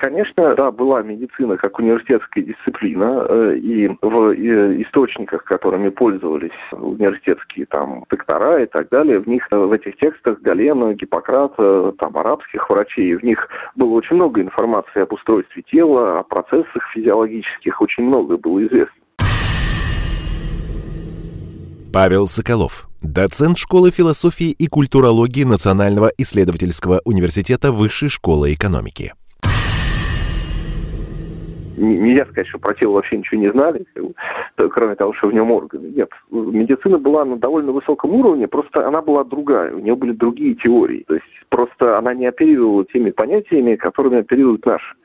Конечно, 0.00 0.54
да, 0.54 0.70
была 0.70 1.02
медицина 1.02 1.58
как 1.58 1.78
университетская 1.78 2.42
дисциплина, 2.42 3.26
э, 3.28 3.56
и 3.56 3.86
в 4.00 4.32
источниках, 4.80 5.44
которыми 5.44 5.90
пользовались 5.90 6.56
университетские 6.72 7.66
там 7.66 8.06
доктора 8.08 8.62
и 8.62 8.66
так 8.66 8.88
далее, 8.88 9.18
в 9.18 9.26
них, 9.26 9.46
э, 9.50 9.58
в 9.58 9.70
этих 9.70 9.98
текстах 9.98 10.40
Галена, 10.40 10.94
Гиппократа, 10.94 11.92
там, 11.98 12.16
арабских 12.16 12.70
врачей, 12.70 13.14
в 13.14 13.22
них 13.22 13.50
было 13.76 13.90
очень 13.90 14.16
много 14.16 14.40
информации 14.40 15.02
об 15.02 15.12
устройстве 15.12 15.62
тела, 15.70 16.20
о 16.20 16.22
процессах 16.22 16.82
физиологических, 16.94 17.82
очень 17.82 18.04
много 18.04 18.38
было 18.38 18.66
известно. 18.66 18.94
Павел 21.92 22.26
Соколов, 22.26 22.88
доцент 23.02 23.58
школы 23.58 23.90
философии 23.90 24.50
и 24.50 24.66
культурологии 24.66 25.44
Национального 25.44 26.10
исследовательского 26.16 27.02
университета 27.04 27.70
Высшей 27.70 28.08
школы 28.08 28.54
экономики 28.54 29.12
нельзя 31.80 32.24
сказать, 32.26 32.46
что 32.46 32.58
про 32.58 32.74
тело 32.74 32.94
вообще 32.94 33.18
ничего 33.18 33.40
не 33.40 33.48
знали, 33.48 33.84
кроме 34.56 34.94
того, 34.94 35.12
что 35.12 35.28
в 35.28 35.34
нем 35.34 35.50
органы. 35.50 35.88
Нет, 35.88 36.10
медицина 36.30 36.98
была 36.98 37.24
на 37.24 37.36
довольно 37.36 37.72
высоком 37.72 38.12
уровне, 38.12 38.48
просто 38.48 38.86
она 38.86 39.02
была 39.02 39.24
другая, 39.24 39.74
у 39.74 39.78
нее 39.78 39.96
были 39.96 40.12
другие 40.12 40.54
теории. 40.54 41.04
То 41.06 41.14
есть 41.14 41.26
просто 41.48 41.98
она 41.98 42.14
не 42.14 42.26
оперировала 42.26 42.84
теми 42.84 43.10
понятиями, 43.10 43.76
которыми 43.76 44.18
оперируют 44.18 44.66
наши. 44.66 44.96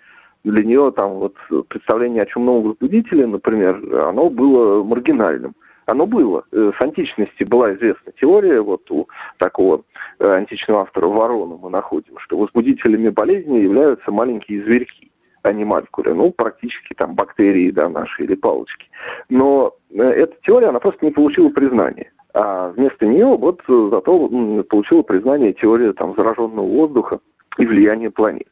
Для 0.43 0.63
нее 0.63 0.93
там 0.95 1.13
вот 1.15 1.35
представление 1.69 2.23
о 2.23 2.27
чумном 2.27 2.61
возбудителе, 2.61 3.25
например, 3.25 3.81
оно 4.07 4.29
было 4.29 4.83
маргинальным. 4.83 5.55
Оно 5.87 6.07
было. 6.07 6.45
Э, 6.51 6.71
с 6.75 6.81
античности 6.81 7.43
была 7.43 7.73
известна 7.75 8.11
теория, 8.19 8.59
вот 8.59 8.89
у 8.89 9.07
такого 9.37 9.83
э, 10.17 10.27
античного 10.27 10.81
автора 10.81 11.07
Ворона 11.07 11.57
мы 11.57 11.69
находим, 11.69 12.17
что 12.17 12.37
возбудителями 12.37 13.09
болезни 13.09 13.59
являются 13.59 14.11
маленькие 14.11 14.63
зверьки 14.63 15.11
анималькулы, 15.45 16.13
ну, 16.13 16.31
практически 16.31 16.93
там 16.93 17.15
бактерии, 17.15 17.71
да, 17.71 17.89
наши 17.89 18.23
или 18.23 18.35
палочки. 18.35 18.87
Но 19.29 19.75
э, 19.91 20.01
эта 20.01 20.35
теория, 20.41 20.67
она 20.67 20.79
просто 20.79 21.05
не 21.05 21.11
получила 21.11 21.49
признания. 21.49 22.11
А 22.33 22.69
вместо 22.69 23.05
нее 23.05 23.27
вот 23.37 23.61
зато 23.67 24.63
получила 24.63 25.03
признание 25.03 25.53
теория 25.53 25.93
там 25.93 26.15
зараженного 26.15 26.65
воздуха 26.65 27.19
и 27.57 27.65
влияния 27.65 28.11
планет. 28.11 28.47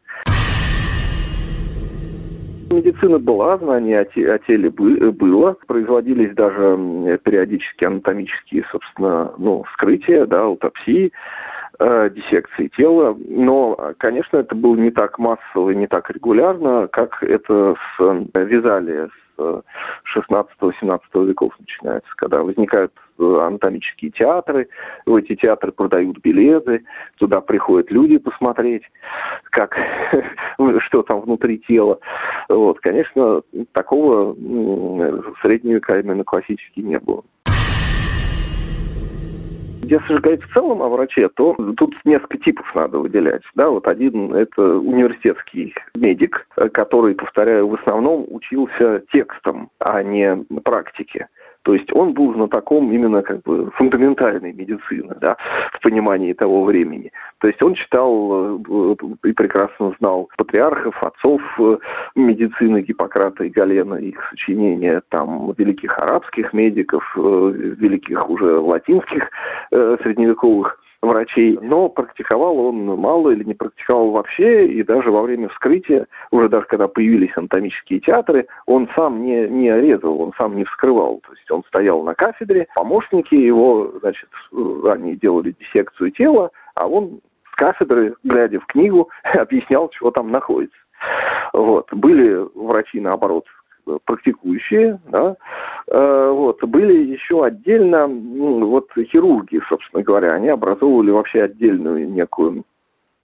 Медицина 2.73 3.19
была, 3.19 3.57
знание 3.57 4.01
о, 4.01 4.05
те, 4.05 4.31
о 4.31 4.39
теле 4.39 4.69
было, 4.69 5.57
производились 5.67 6.33
даже 6.33 7.19
периодически 7.23 7.85
анатомические, 7.85 8.65
собственно, 8.71 9.33
ну, 9.37 9.63
вскрытия, 9.63 10.25
да, 10.25 10.43
аутопсии. 10.43 11.11
Э, 11.79 12.09
диссекции 12.09 12.67
тела, 12.67 13.17
но, 13.27 13.95
конечно, 13.97 14.37
это 14.37 14.53
было 14.53 14.75
не 14.75 14.91
так 14.91 15.17
массово 15.17 15.71
и 15.71 15.75
не 15.75 15.87
так 15.87 16.09
регулярно, 16.11 16.87
как 16.87 17.23
это 17.23 17.75
с 17.75 17.99
э, 17.99 18.45
Визалия 18.45 19.07
с 19.07 19.22
16-17 19.37 21.01
э, 21.13 21.25
веков 21.25 21.53
начинается, 21.59 22.09
когда 22.15 22.43
возникают 22.43 22.93
анатомические 23.17 24.11
театры, 24.11 24.69
в 25.05 25.15
эти 25.15 25.35
театры 25.35 25.71
продают 25.71 26.19
билеты, 26.19 26.83
туда 27.17 27.41
приходят 27.41 27.91
люди 27.91 28.17
посмотреть, 28.17 28.83
как, 29.43 29.77
что 30.79 31.03
там 31.03 31.21
внутри 31.21 31.59
тела. 31.59 31.99
Вот, 32.49 32.79
конечно, 32.79 33.43
такого 33.71 34.33
в 34.33 35.35
средние 35.41 35.75
века 35.75 35.99
именно 35.99 36.23
классически 36.23 36.79
не 36.79 36.99
было. 36.99 37.23
Если 39.93 40.15
же 40.15 40.21
говорить 40.21 40.43
в 40.43 40.51
целом 40.51 40.81
о 40.81 40.89
враче, 40.89 41.29
то 41.29 41.53
тут 41.77 41.95
несколько 42.03 42.39
типов 42.39 42.73
надо 42.73 42.97
выделять. 42.97 43.43
Да, 43.53 43.69
вот 43.69 43.87
один– 43.87 44.33
это 44.33 44.79
университетский 44.79 45.75
медик, 45.93 46.47
который, 46.55 47.13
повторяю, 47.13 47.67
в 47.67 47.75
основном 47.75 48.25
учился 48.27 49.03
текстом, 49.11 49.69
а 49.77 50.01
не 50.01 50.37
практике. 50.63 51.27
То 51.63 51.73
есть 51.73 51.93
он 51.93 52.13
был 52.13 52.33
знатоком 52.33 52.91
именно 52.91 53.21
как 53.21 53.41
бы 53.41 53.71
фундаментальной 53.71 54.51
медицины, 54.53 55.15
да, 55.19 55.37
в 55.71 55.81
понимании 55.81 56.33
того 56.33 56.65
времени. 56.65 57.11
То 57.39 57.47
есть 57.47 57.63
он 57.63 57.73
читал 57.73 58.57
э, 58.59 58.95
и 59.23 59.31
прекрасно 59.31 59.93
знал 59.97 60.29
патриархов, 60.37 61.01
отцов 61.01 61.41
э, 61.59 61.77
медицины 62.15 62.81
Гиппократа 62.81 63.45
и 63.45 63.49
Галена, 63.49 63.95
их 63.95 64.27
сочинения, 64.29 65.01
там, 65.07 65.53
великих 65.57 65.97
арабских 65.99 66.51
медиков, 66.51 67.15
э, 67.17 67.53
великих 67.79 68.29
уже 68.29 68.59
латинских 68.59 69.31
средневековых 69.71 70.79
врачей, 71.03 71.57
но 71.61 71.89
практиковал 71.89 72.57
он 72.59 72.85
мало 72.85 73.31
или 73.31 73.43
не 73.43 73.53
практиковал 73.53 74.11
вообще, 74.11 74.65
и 74.65 74.83
даже 74.83 75.11
во 75.11 75.21
время 75.21 75.49
вскрытия, 75.49 76.07
уже 76.31 76.49
даже 76.49 76.65
когда 76.65 76.87
появились 76.87 77.35
анатомические 77.35 77.99
театры, 77.99 78.47
он 78.65 78.89
сам 78.95 79.23
не, 79.23 79.47
не 79.47 79.79
резал, 79.79 80.21
он 80.21 80.33
сам 80.37 80.55
не 80.55 80.63
вскрывал. 80.63 81.21
То 81.25 81.33
есть 81.33 81.49
он 81.51 81.63
стоял 81.65 82.03
на 82.03 82.15
кафедре, 82.15 82.67
помощники 82.75 83.35
его, 83.35 83.93
значит, 83.99 84.29
они 84.51 85.15
делали 85.15 85.55
диссекцию 85.59 86.11
тела, 86.11 86.51
а 86.75 86.87
он 86.87 87.21
с 87.51 87.55
кафедры, 87.55 88.15
глядя 88.23 88.59
в 88.59 88.65
книгу, 88.65 89.09
объяснял, 89.33 89.91
что 89.91 90.11
там 90.11 90.31
находится. 90.31 90.77
Вот. 91.51 91.93
Были 91.93 92.47
врачи, 92.55 92.99
наоборот, 92.99 93.45
практикующие, 94.05 94.99
да, 95.07 95.35
э, 95.87 96.29
вот, 96.31 96.63
были 96.63 96.93
еще 96.93 97.43
отдельно, 97.45 98.07
вот 98.07 98.91
хирурги, 98.95 99.61
собственно 99.67 100.03
говоря, 100.03 100.33
они 100.33 100.49
образовывали 100.49 101.11
вообще 101.11 101.43
отдельную 101.43 102.09
некую 102.09 102.63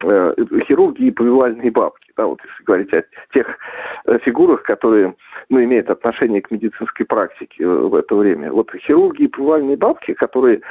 э, 0.04 0.34
хирурги 0.66 1.04
и 1.06 1.12
повивальные 1.12 1.72
бабки, 1.72 2.12
да, 2.16 2.26
вот 2.26 2.40
если 2.44 2.64
говорить 2.64 2.94
о 2.94 3.04
тех 3.34 3.58
э, 4.06 4.20
фигурах, 4.20 4.64
которые, 4.64 5.16
ну, 5.50 5.64
имеют 5.64 5.90
отношение 5.90 6.42
к 6.42 6.52
медицинской 6.52 7.06
практике 7.06 7.66
в 7.66 7.96
это 7.96 8.16
время. 8.16 8.52
Вот 8.52 8.72
хирурги 8.76 9.24
и 9.24 9.28
повивальные 9.28 9.78
бабки, 9.78 10.14
которые, 10.14 10.62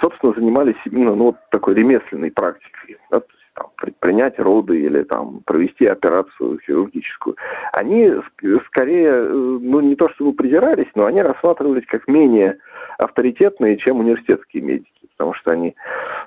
собственно, 0.00 0.32
занимались 0.34 0.76
именно, 0.84 1.14
ну, 1.14 1.24
вот 1.26 1.36
такой 1.50 1.74
ремесленной 1.74 2.32
практикой, 2.32 2.98
да, 3.10 3.22
там, 3.56 3.70
принять 4.00 4.38
роды 4.38 4.80
или 4.80 5.02
там 5.02 5.40
провести 5.44 5.86
операцию 5.86 6.60
хирургическую, 6.60 7.36
они 7.72 8.12
скорее, 8.66 9.22
ну 9.22 9.80
не 9.80 9.96
то 9.96 10.08
чтобы 10.08 10.34
придирались, 10.34 10.88
но 10.94 11.06
они 11.06 11.22
рассматривались 11.22 11.86
как 11.86 12.06
менее 12.06 12.58
авторитетные, 12.98 13.76
чем 13.76 14.00
университетские 14.00 14.62
медики 14.62 14.95
потому 15.16 15.32
что 15.32 15.50
они 15.50 15.74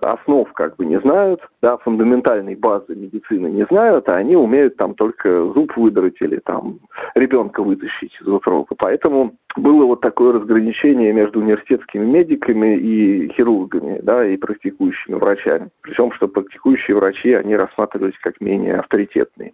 основ 0.02 0.52
как 0.54 0.76
бы 0.78 0.86
не 0.86 1.00
знают, 1.00 1.42
да, 1.62 1.78
фундаментальной 1.78 2.56
базы 2.56 2.96
медицины 2.96 3.48
не 3.48 3.66
знают, 3.66 4.10
а 4.10 4.16
они 4.16 4.36
умеют 4.36 4.78
там 4.78 4.96
только 4.96 5.46
зуб 5.54 5.78
выдрать 5.78 6.22
или 6.22 6.38
там 6.38 6.80
ребенка 7.16 7.62
вытащить 7.62 8.18
из 8.20 8.28
утробы. 8.28 8.76
Поэтому 8.78 9.36
было 9.56 9.86
вот 9.86 10.02
такое 10.02 10.34
разграничение 10.34 11.14
между 11.14 11.40
университетскими 11.40 12.06
медиками 12.06 12.78
и 12.78 13.30
хирургами, 13.30 14.00
да, 14.02 14.26
и 14.26 14.38
практикующими 14.38 15.16
врачами. 15.16 15.70
Причем, 15.82 16.12
что 16.12 16.28
практикующие 16.28 16.98
врачи, 16.98 17.34
они 17.34 17.56
рассматривались 17.56 18.18
как 18.20 18.42
менее 18.42 18.76
авторитетные. 18.76 19.54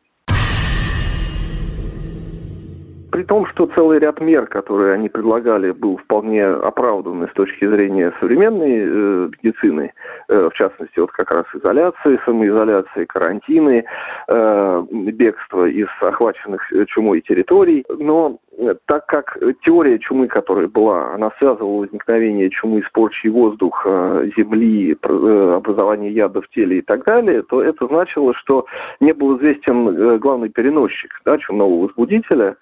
При 3.16 3.24
том, 3.24 3.46
что 3.46 3.66
целый 3.68 4.00
ряд 4.00 4.20
мер, 4.20 4.46
которые 4.46 4.94
они 4.94 5.08
предлагали, 5.08 5.72
был 5.72 5.96
вполне 5.96 6.48
оправданный 6.48 7.30
с 7.30 7.32
точки 7.32 7.64
зрения 7.66 8.12
современной 8.20 8.84
э, 8.86 9.30
медицины, 9.42 9.94
э, 10.28 10.50
в 10.52 10.54
частности, 10.54 11.00
вот 11.00 11.14
как 11.14 11.32
раз 11.32 11.46
изоляции, 11.54 12.20
самоизоляции, 12.26 13.06
карантины, 13.06 13.86
э, 14.28 14.84
бегство 14.92 15.66
из 15.66 15.88
охваченных 16.02 16.70
чумой 16.88 17.22
территорий. 17.22 17.86
Но 17.88 18.38
так 18.86 19.06
как 19.06 19.38
теория 19.62 20.00
чумы, 20.00 20.28
которая 20.28 20.68
была, 20.68 21.14
она 21.14 21.32
связывала 21.38 21.80
возникновение 21.80 22.50
чумы 22.50 22.84
с 22.84 22.90
порчей 22.90 23.30
воздуха, 23.30 24.30
земли, 24.36 24.98
э, 25.02 25.54
образование 25.56 26.12
яда 26.12 26.42
в 26.42 26.50
теле 26.50 26.80
и 26.80 26.82
так 26.82 27.06
далее, 27.06 27.44
то 27.44 27.62
это 27.62 27.88
значило, 27.88 28.34
что 28.34 28.66
не 29.00 29.14
был 29.14 29.38
известен 29.38 29.88
э, 29.88 30.18
главный 30.18 30.50
переносчик 30.50 31.22
да, 31.24 31.38
чумного 31.38 31.84
возбудителя, 31.84 32.58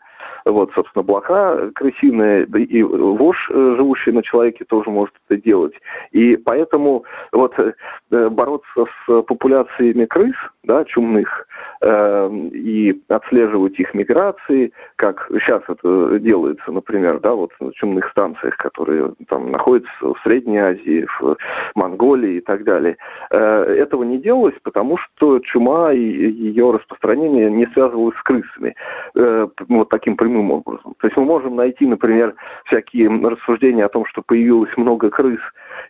вот, 0.46 0.72
собственно, 0.74 1.04
блоха 1.04 1.72
крысиная, 1.74 2.46
да 2.48 2.60
и 2.60 2.84
вошь, 2.84 3.50
э, 3.52 3.76
живущий 3.78 4.12
на 4.12 4.24
человеке, 4.24 4.66
тоже 4.66 4.90
может 4.90 5.14
это 5.28 5.42
делать. 5.42 5.74
И 6.12 6.36
поэтому 6.38 7.06
вот 7.32 7.58
э, 7.60 8.30
бороться 8.30 8.86
с 8.86 9.22
популяциями 9.24 10.06
крыс, 10.06 10.36
да, 10.64 10.86
чумных, 10.86 11.48
э, 11.82 12.30
и 12.54 13.02
отслеживать 13.10 13.80
их 13.80 13.94
миграции, 13.94 14.72
как 14.96 15.30
сейчас 15.40 15.64
это 15.68 16.20
делается, 16.20 16.72
например, 16.72 17.20
да, 17.20 17.34
вот 17.34 17.52
на 17.60 17.74
чумных 17.74 18.10
станциях, 18.10 18.58
которые 18.58 19.14
там 19.28 19.52
находятся 19.52 19.92
в 20.02 20.16
Средней 20.24 20.60
Азии, 20.60 21.06
в 21.20 21.38
Монголии 21.76 22.36
и 22.36 22.42
так 22.42 22.64
далее. 22.64 22.98
Э, 23.30 23.64
этого 23.64 24.04
не 24.04 24.18
делалось, 24.18 24.56
потому 24.64 24.98
что 24.98 25.40
чума 25.40 25.92
и 25.94 26.00
ее 26.00 26.72
распространение 26.72 27.50
не 27.52 27.66
связывалось 27.68 28.18
с 28.18 28.24
крысами. 28.24 28.76
Э, 29.16 29.48
вот 29.68 29.90
таким 29.90 30.16
прямым 30.24 30.52
образом. 30.52 30.96
То 31.00 31.08
есть 31.08 31.18
мы 31.18 31.26
можем 31.26 31.58
найти, 31.58 31.86
например, 31.86 32.36
всякие 32.64 33.10
рассуждения 33.10 33.84
о 33.84 33.90
том, 33.90 34.06
что 34.06 34.22
появилось 34.22 34.76
много 34.78 35.10
крыс, 35.10 35.42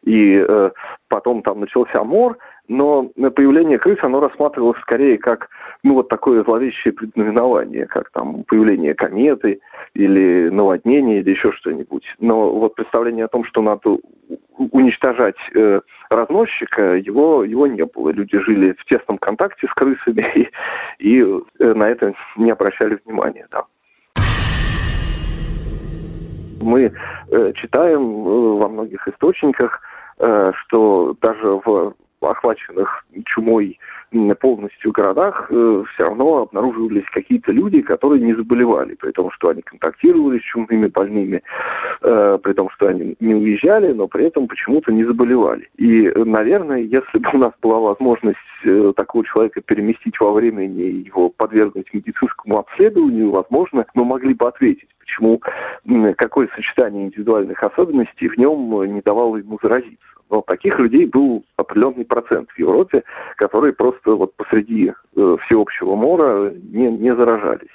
и 0.02 0.44
э, 0.48 0.72
потом 1.08 1.44
там 1.44 1.60
начался 1.60 2.04
мор, 2.04 2.40
но 2.68 3.10
появление 3.36 3.78
крыс, 3.78 4.00
оно 4.02 4.20
рассматривалось 4.20 4.80
скорее 4.80 5.20
как, 5.20 5.50
ну, 5.84 5.94
вот 5.94 6.10
такое 6.10 6.44
зловещее 6.44 6.94
предзнаменование, 6.94 7.86
как 7.86 8.10
там 8.10 8.44
появление 8.44 8.96
кометы 8.96 9.60
или 9.94 10.50
наводнение 10.50 11.20
или 11.20 11.30
еще 11.30 11.52
что-нибудь. 11.52 12.16
Но 12.20 12.52
вот 12.52 12.74
представление 12.74 13.26
о 13.26 13.28
том, 13.28 13.44
что 13.44 13.62
надо 13.62 14.00
уничтожать 14.58 15.38
э, 15.54 15.82
разносчика, 16.10 16.96
его, 16.96 17.44
его 17.44 17.68
не 17.68 17.86
было. 17.86 18.10
Люди 18.10 18.40
жили 18.40 18.74
в 18.74 18.86
тесном 18.86 19.20
контакте 19.20 19.68
с 19.68 19.74
крысами 19.74 20.26
и, 20.34 20.50
и 21.00 21.42
э, 21.60 21.74
на 21.74 21.88
это 21.88 22.16
не 22.36 22.50
обращали 22.50 22.98
внимания. 23.06 23.48
Да 23.52 23.66
мы 26.64 26.92
э, 27.30 27.54
читаем 27.54 28.02
э, 28.02 28.58
во 28.60 28.68
многих 28.68 29.08
источниках, 29.08 29.82
э, 30.20 30.52
что 30.56 31.16
даже 31.22 31.60
в 31.66 31.94
охваченных 32.32 33.06
чумой 33.26 33.80
полностью 34.40 34.92
городах 34.92 35.48
э, 35.50 35.84
все 35.94 36.04
равно 36.04 36.44
обнаруживались 36.44 37.06
какие-то 37.12 37.52
люди, 37.52 37.82
которые 37.82 38.22
не 38.22 38.34
заболевали, 38.34 38.96
при 38.96 39.12
том, 39.12 39.32
что 39.32 39.50
они 39.50 39.62
контактировали 39.62 40.40
с 40.40 40.44
чумными 40.44 40.88
больными, 40.88 41.42
э, 42.02 42.40
при 42.42 42.54
том, 42.54 42.70
что 42.70 42.88
они 42.88 43.16
не 43.20 43.36
уезжали, 43.36 43.92
но 43.92 44.08
при 44.08 44.26
этом 44.26 44.48
почему-то 44.48 44.92
не 44.94 45.04
заболевали. 45.04 45.70
И, 45.78 46.12
наверное, 46.16 46.80
если 46.80 47.18
бы 47.18 47.30
у 47.34 47.38
нас 47.38 47.54
была 47.62 47.80
возможность 47.80 48.38
э, 48.66 48.94
такого 48.96 49.26
человека 49.26 49.62
переместить 49.62 50.20
во 50.20 50.32
времени 50.32 50.84
и 50.84 51.06
его 51.06 51.30
подвергнуть 51.30 51.94
медицинскому 51.94 52.60
обследованию, 52.60 53.32
возможно, 53.32 53.86
мы 53.94 54.06
могли 54.06 54.34
бы 54.34 54.48
ответить, 54.48 54.90
почему, 55.00 55.42
какое 56.16 56.48
сочетание 56.56 57.06
индивидуальных 57.06 57.62
особенностей 57.64 58.30
в 58.30 58.38
нем 58.38 58.84
не 58.94 59.02
давало 59.02 59.38
ему 59.38 59.58
заразиться. 59.62 60.13
Но 60.34 60.42
таких 60.42 60.80
людей 60.80 61.06
был 61.06 61.46
определенный 61.58 62.06
процент 62.06 62.50
в 62.50 62.58
Европе, 62.58 63.04
которые 63.38 63.72
просто 63.72 64.16
вот 64.16 64.36
посреди 64.36 64.92
э, 65.16 65.38
всеобщего 65.42 65.96
мора 65.96 66.50
не, 66.50 66.90
не 66.90 67.16
заражались. 67.16 67.70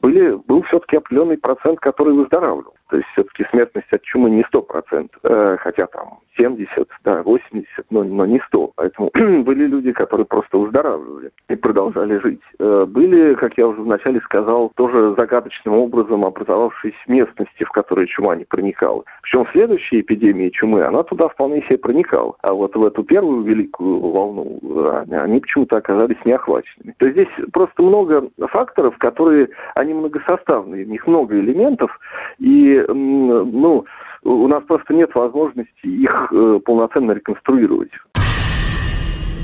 Были, 0.00 0.32
был 0.34 0.62
все-таки 0.62 0.96
определенный 0.96 1.36
процент, 1.36 1.80
который 1.80 2.14
выздоравливал. 2.14 2.74
То 2.94 2.98
есть 2.98 3.08
все-таки 3.10 3.44
смертность 3.50 3.92
от 3.92 4.02
чумы 4.02 4.30
не 4.30 4.42
100%, 4.42 5.10
э, 5.24 5.56
хотя 5.58 5.88
там 5.88 6.20
70, 6.36 6.88
да, 7.02 7.24
80, 7.24 7.66
но, 7.90 8.04
но 8.04 8.24
не 8.24 8.38
100. 8.38 8.72
Поэтому 8.76 9.10
были 9.42 9.66
люди, 9.66 9.92
которые 9.92 10.26
просто 10.26 10.58
выздоравливали 10.58 11.32
и 11.48 11.56
продолжали 11.56 12.18
жить. 12.18 12.40
Э, 12.60 12.86
были, 12.86 13.34
как 13.34 13.58
я 13.58 13.66
уже 13.66 13.82
вначале 13.82 14.20
сказал, 14.20 14.70
тоже 14.76 15.14
загадочным 15.16 15.74
образом 15.74 16.24
образовавшиеся 16.24 16.96
местности, 17.08 17.64
в 17.64 17.70
которые 17.70 18.06
чума 18.06 18.36
не 18.36 18.44
проникала. 18.44 19.02
Причем 19.22 19.44
следующая 19.50 20.00
эпидемия 20.00 20.52
чумы, 20.52 20.84
она 20.84 21.02
туда 21.02 21.28
вполне 21.28 21.62
себе 21.62 21.78
проникала. 21.78 22.36
А 22.42 22.52
вот 22.52 22.76
в 22.76 22.84
эту 22.84 23.02
первую 23.02 23.42
великую 23.42 23.98
волну 23.98 24.60
э, 24.62 25.04
они 25.10 25.40
почему-то 25.40 25.78
оказались 25.78 26.24
неохваченными. 26.24 26.94
То 26.98 27.06
есть 27.06 27.16
здесь 27.16 27.50
просто 27.52 27.82
много 27.82 28.28
факторов, 28.38 28.98
которые, 28.98 29.48
они 29.74 29.94
многосоставные, 29.94 30.84
в 30.84 30.88
них 30.88 31.06
много 31.08 31.38
элементов, 31.38 31.98
и, 32.38 32.83
ну, 32.88 33.84
у 34.22 34.48
нас 34.48 34.62
просто 34.64 34.94
нет 34.94 35.14
возможности 35.14 35.86
их 35.86 36.28
э, 36.32 36.60
полноценно 36.64 37.12
реконструировать. 37.12 37.92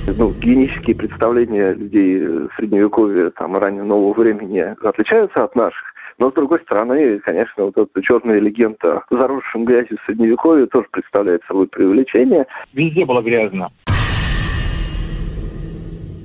Ну, 0.06 0.32
генетические 0.32 0.96
представления 0.96 1.72
людей 1.74 2.20
средневековья, 2.56 3.30
там, 3.30 3.56
раннего 3.56 3.84
нового 3.84 4.20
времени 4.20 4.74
отличаются 4.84 5.44
от 5.44 5.54
наших. 5.54 5.94
Но, 6.18 6.30
с 6.30 6.34
другой 6.34 6.60
стороны, 6.60 7.18
конечно, 7.20 7.64
вот 7.64 7.76
эта 7.76 8.02
черная 8.02 8.40
легенда 8.40 8.98
о 8.98 9.14
заросшем 9.14 9.64
грязью 9.64 9.98
средневековья 10.06 10.66
тоже 10.66 10.88
представляет 10.90 11.42
собой 11.44 11.68
привлечение. 11.68 12.46
Везде 12.72 13.06
было 13.06 13.22
грязно. 13.22 13.70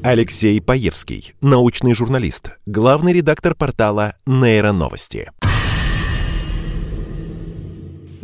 Алексей 0.04 0.62
Паевский, 0.62 1.34
научный 1.42 1.96
журналист, 1.96 2.60
главный 2.66 3.14
редактор 3.14 3.56
портала 3.56 4.14
«Нейроновости» 4.28 5.32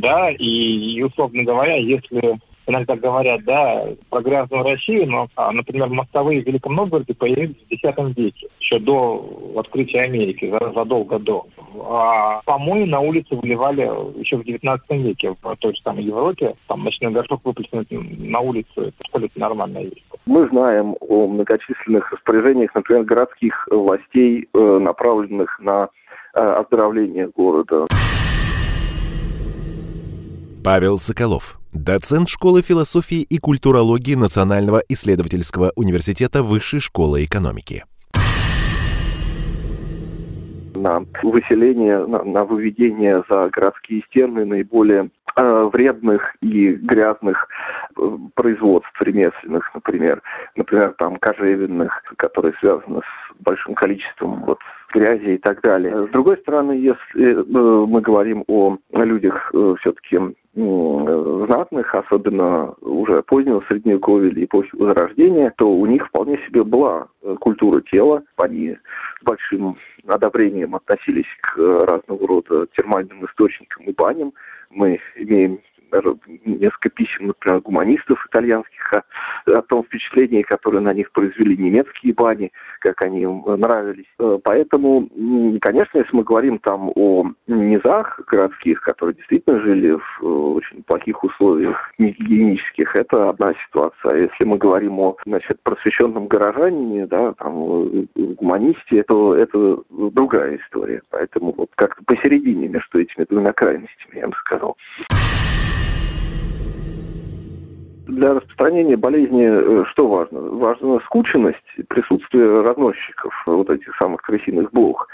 да, 0.01 0.29
и, 0.29 0.97
и 0.97 1.03
условно 1.03 1.43
говоря, 1.43 1.75
если 1.75 2.39
иногда 2.67 2.95
говорят, 2.95 3.43
да, 3.43 3.87
про 4.09 4.21
грязную 4.21 4.63
Россию, 4.63 5.09
но, 5.09 5.27
а, 5.35 5.51
например, 5.51 5.89
мостовые 5.89 6.41
в 6.41 6.45
Великом 6.45 6.75
Новгороде 6.75 7.13
появились 7.13 7.55
в 7.57 7.71
X 7.71 7.83
веке, 8.15 8.47
еще 8.59 8.79
до 8.79 9.53
открытия 9.57 10.01
Америки, 10.01 10.53
задолго 10.73 11.19
до. 11.19 11.47
А 11.75 12.41
помои 12.45 12.85
на 12.85 12.99
улице 12.99 13.35
выливали 13.35 13.83
еще 14.19 14.37
в 14.37 14.41
XIX 14.41 14.79
веке 14.89 15.35
в 15.41 15.55
той 15.57 15.73
же 15.73 15.81
самой 15.81 16.03
Европе. 16.03 16.55
Там 16.67 16.83
ночной 16.83 17.11
горшок 17.11 17.41
выплеснуть 17.43 17.87
на 17.91 18.39
улицу, 18.39 18.91
это 19.13 19.29
нормальная 19.35 19.83
вещь. 19.83 20.03
Мы 20.25 20.47
знаем 20.47 20.95
о 20.99 21.27
многочисленных 21.27 22.11
распоряжениях, 22.11 22.75
например, 22.75 23.03
городских 23.03 23.67
властей, 23.71 24.47
э, 24.53 24.79
направленных 24.79 25.59
на 25.59 25.89
э, 26.33 26.39
оздоровление 26.39 27.27
города. 27.27 27.87
Павел 30.63 30.99
Соколов, 30.99 31.59
доцент 31.73 32.29
школы 32.29 32.61
философии 32.61 33.21
и 33.21 33.39
культурологии 33.39 34.13
Национального 34.13 34.83
исследовательского 34.89 35.71
университета 35.75 36.43
Высшей 36.43 36.79
школы 36.79 37.23
экономики. 37.23 37.83
На 40.75 41.03
выселение, 41.23 42.05
на, 42.05 42.23
на 42.23 42.45
выведение 42.45 43.23
за 43.27 43.49
городские 43.49 44.03
стены 44.03 44.45
наиболее 44.45 45.09
э, 45.35 45.69
вредных 45.73 46.35
и 46.41 46.73
грязных 46.73 47.47
э, 47.97 48.17
производств 48.35 49.01
ремесленных, 49.01 49.73
например, 49.73 50.21
например, 50.55 50.93
там 50.99 51.15
кожевенных, 51.15 52.03
которые 52.17 52.53
связаны 52.59 52.99
с 52.99 53.41
большим 53.41 53.73
количеством 53.73 54.43
вот 54.45 54.59
грязи 54.93 55.31
и 55.31 55.37
так 55.37 55.61
далее. 55.61 56.07
С 56.07 56.09
другой 56.11 56.37
стороны, 56.37 56.73
если 56.73 57.33
э, 57.33 57.85
мы 57.87 58.01
говорим 58.01 58.43
о 58.47 58.77
людях 58.93 59.51
все-таки 59.79 60.19
знатных, 60.53 61.95
особенно 61.95 62.73
уже 62.81 63.23
позднего 63.23 63.63
Средневековья 63.67 64.29
или 64.29 64.45
эпохи 64.45 64.75
Возрождения, 64.75 65.53
то 65.55 65.71
у 65.71 65.85
них 65.85 66.07
вполне 66.07 66.37
себе 66.39 66.63
была 66.63 67.07
э, 67.21 67.35
культура 67.39 67.81
тела. 67.81 68.23
Они 68.35 68.71
с 68.71 69.23
большим 69.23 69.77
одобрением 70.07 70.75
относились 70.75 71.27
к 71.41 71.57
разного 71.57 72.27
рода 72.27 72.67
термальным 72.75 73.25
источникам 73.25 73.85
и 73.85 73.93
баням. 73.93 74.33
Мы 74.69 74.99
имеем 75.15 75.59
несколько 76.45 76.89
писем, 76.89 77.27
например, 77.27 77.61
гуманистов 77.61 78.25
итальянских 78.27 78.93
о, 78.93 79.03
о 79.45 79.61
том 79.61 79.83
впечатлении, 79.83 80.41
которое 80.41 80.79
на 80.79 80.93
них 80.93 81.11
произвели 81.11 81.57
немецкие 81.57 82.13
бани, 82.13 82.51
как 82.79 83.01
они 83.01 83.21
им 83.21 83.43
нравились. 83.45 84.05
Э, 84.19 84.39
поэтому, 84.43 85.09
конечно, 85.59 85.97
если 85.99 86.15
мы 86.15 86.23
говорим 86.23 86.59
там 86.59 86.91
о 86.95 87.25
низах 87.47 88.21
городских, 88.27 88.81
которые 88.81 89.15
действительно 89.15 89.59
жили 89.59 89.91
в 89.91 90.19
э, 90.21 90.25
очень 90.25 90.83
плохих 90.83 91.23
условиях 91.23 91.93
гигиенических, 91.97 92.95
это 92.95 93.29
одна 93.29 93.53
ситуация. 93.53 94.11
А 94.11 94.15
если 94.15 94.43
мы 94.43 94.57
говорим 94.57 94.99
о 94.99 95.17
значит, 95.25 95.61
просвещенном 95.61 96.27
горожанине, 96.27 97.07
да, 97.07 97.33
там, 97.33 97.53
э, 97.55 98.05
гуманисте, 98.15 99.03
то 99.03 99.35
это 99.35 99.79
другая 99.89 100.57
история. 100.57 101.01
Поэтому 101.09 101.53
вот 101.53 101.69
как-то 101.75 102.03
посередине 102.03 102.67
между 102.67 102.99
этими 102.99 103.25
двумя 103.25 103.53
крайностями, 103.53 104.19
я 104.19 104.27
бы 104.27 104.35
сказал 104.35 104.77
для 108.11 108.33
распространения 108.33 108.97
болезни 108.97 109.47
э, 109.49 109.83
что 109.85 110.07
важно? 110.07 110.41
Важна 110.41 110.99
скученность, 110.99 111.63
присутствие 111.87 112.61
разносчиков 112.61 113.33
вот 113.45 113.69
этих 113.69 113.95
самых 113.95 114.21
крысиных 114.21 114.71
блох. 114.71 115.07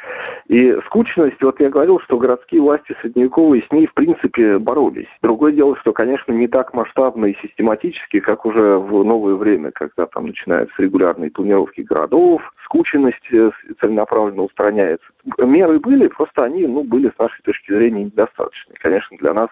И 0.48 0.78
скученность, 0.86 1.42
вот 1.42 1.60
я 1.60 1.70
говорил, 1.70 2.00
что 2.00 2.18
городские 2.18 2.62
власти 2.62 2.96
средневековые 3.02 3.64
с 3.64 3.72
ней 3.72 3.86
в 3.86 3.94
принципе 3.94 4.58
боролись. 4.58 5.08
Другое 5.22 5.52
дело, 5.52 5.76
что, 5.76 5.94
конечно, 5.94 6.32
не 6.32 6.48
так 6.48 6.74
масштабно 6.74 7.28
и 7.28 7.36
систематически, 7.36 8.20
как 8.20 8.46
уже 8.46 8.78
в 8.78 9.04
новое 9.04 9.36
время, 9.36 9.72
когда 9.72 10.06
там 10.08 10.26
начинаются 10.26 10.82
регулярные 10.82 11.32
планировки 11.32 11.82
городов, 11.82 12.54
скученность 12.64 13.32
э, 13.32 13.52
целенаправленно 13.80 14.44
устраняется. 14.44 15.06
Меры 15.38 15.80
были, 15.80 16.08
просто 16.08 16.46
они 16.46 16.66
ну, 16.66 16.84
были 16.84 17.12
с 17.16 17.20
нашей 17.20 17.42
точки 17.42 17.72
зрения 17.72 18.06
недостаточны. 18.06 18.76
Конечно, 18.80 19.18
для 19.18 19.34
нас 19.34 19.50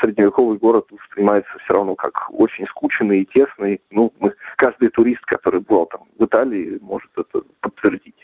средневековый 0.00 0.58
город 0.58 0.86
воспринимается 0.90 1.50
все 1.58 1.74
равно 1.74 1.94
как 1.94 2.28
очень 2.30 2.66
скучный 2.68 3.20
и 3.20 3.24
тесный. 3.24 3.80
Ну, 3.90 4.12
мы, 4.20 4.34
каждый 4.56 4.88
турист, 4.88 5.24
который 5.24 5.60
был 5.60 5.86
там 5.86 6.02
в 6.18 6.24
Италии, 6.24 6.78
может 6.80 7.10
это 7.16 7.42
подтвердить. 7.60 8.14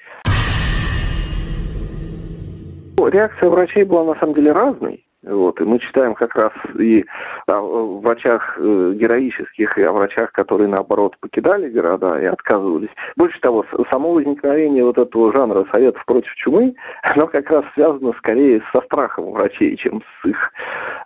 Реакция 2.98 3.50
врачей 3.50 3.84
была 3.84 4.14
на 4.14 4.20
самом 4.20 4.34
деле 4.34 4.52
разной. 4.52 5.04
Вот, 5.26 5.58
и 5.60 5.64
мы 5.64 5.78
читаем 5.78 6.14
как 6.14 6.34
раз 6.34 6.52
и 6.78 7.06
о 7.46 7.98
врачах 8.00 8.58
э, 8.58 8.92
героических, 8.94 9.78
и 9.78 9.82
о 9.82 9.92
врачах, 9.92 10.32
которые, 10.32 10.68
наоборот, 10.68 11.16
покидали 11.18 11.70
города 11.70 12.20
и 12.20 12.26
отказывались. 12.26 12.90
Больше 13.16 13.40
того, 13.40 13.64
само 13.88 14.12
возникновение 14.12 14.84
вот 14.84 14.98
этого 14.98 15.32
жанра 15.32 15.64
советов 15.70 16.04
против 16.04 16.34
чумы, 16.34 16.74
оно 17.02 17.26
как 17.26 17.50
раз 17.50 17.64
связано 17.72 18.12
скорее 18.12 18.62
со 18.70 18.82
страхом 18.82 19.32
врачей, 19.32 19.76
чем 19.76 20.02
с 20.02 20.26
их 20.26 20.52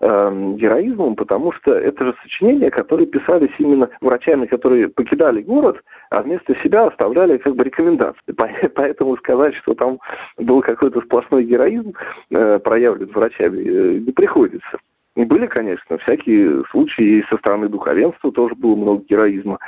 э, 0.00 0.54
героизмом, 0.56 1.14
потому 1.14 1.52
что 1.52 1.74
это 1.74 2.06
же 2.06 2.14
сочинения, 2.22 2.70
которые 2.70 3.06
писались 3.06 3.54
именно 3.58 3.88
врачами, 4.00 4.46
которые 4.46 4.88
покидали 4.88 5.42
город, 5.42 5.84
а 6.10 6.22
вместо 6.22 6.56
себя 6.56 6.86
оставляли 6.86 7.36
как 7.36 7.54
бы 7.54 7.62
рекомендации. 7.62 8.34
Поэтому 8.74 9.16
сказать, 9.16 9.54
что 9.54 9.74
там 9.74 10.00
был 10.36 10.60
какой-то 10.60 11.02
сплошной 11.02 11.44
героизм 11.44 11.94
э, 12.30 12.58
проявлен 12.58 13.10
врачами, 13.12 13.62
э, 13.64 14.07
не 14.08 14.12
приходится. 14.12 14.78
И 15.14 15.24
были, 15.24 15.46
конечно, 15.46 15.98
всякие 15.98 16.64
случаи, 16.70 17.18
и 17.18 17.22
со 17.24 17.36
стороны 17.36 17.68
духовенства 17.68 18.32
тоже 18.32 18.54
было 18.54 18.74
много 18.76 19.04
героизма, 19.04 19.58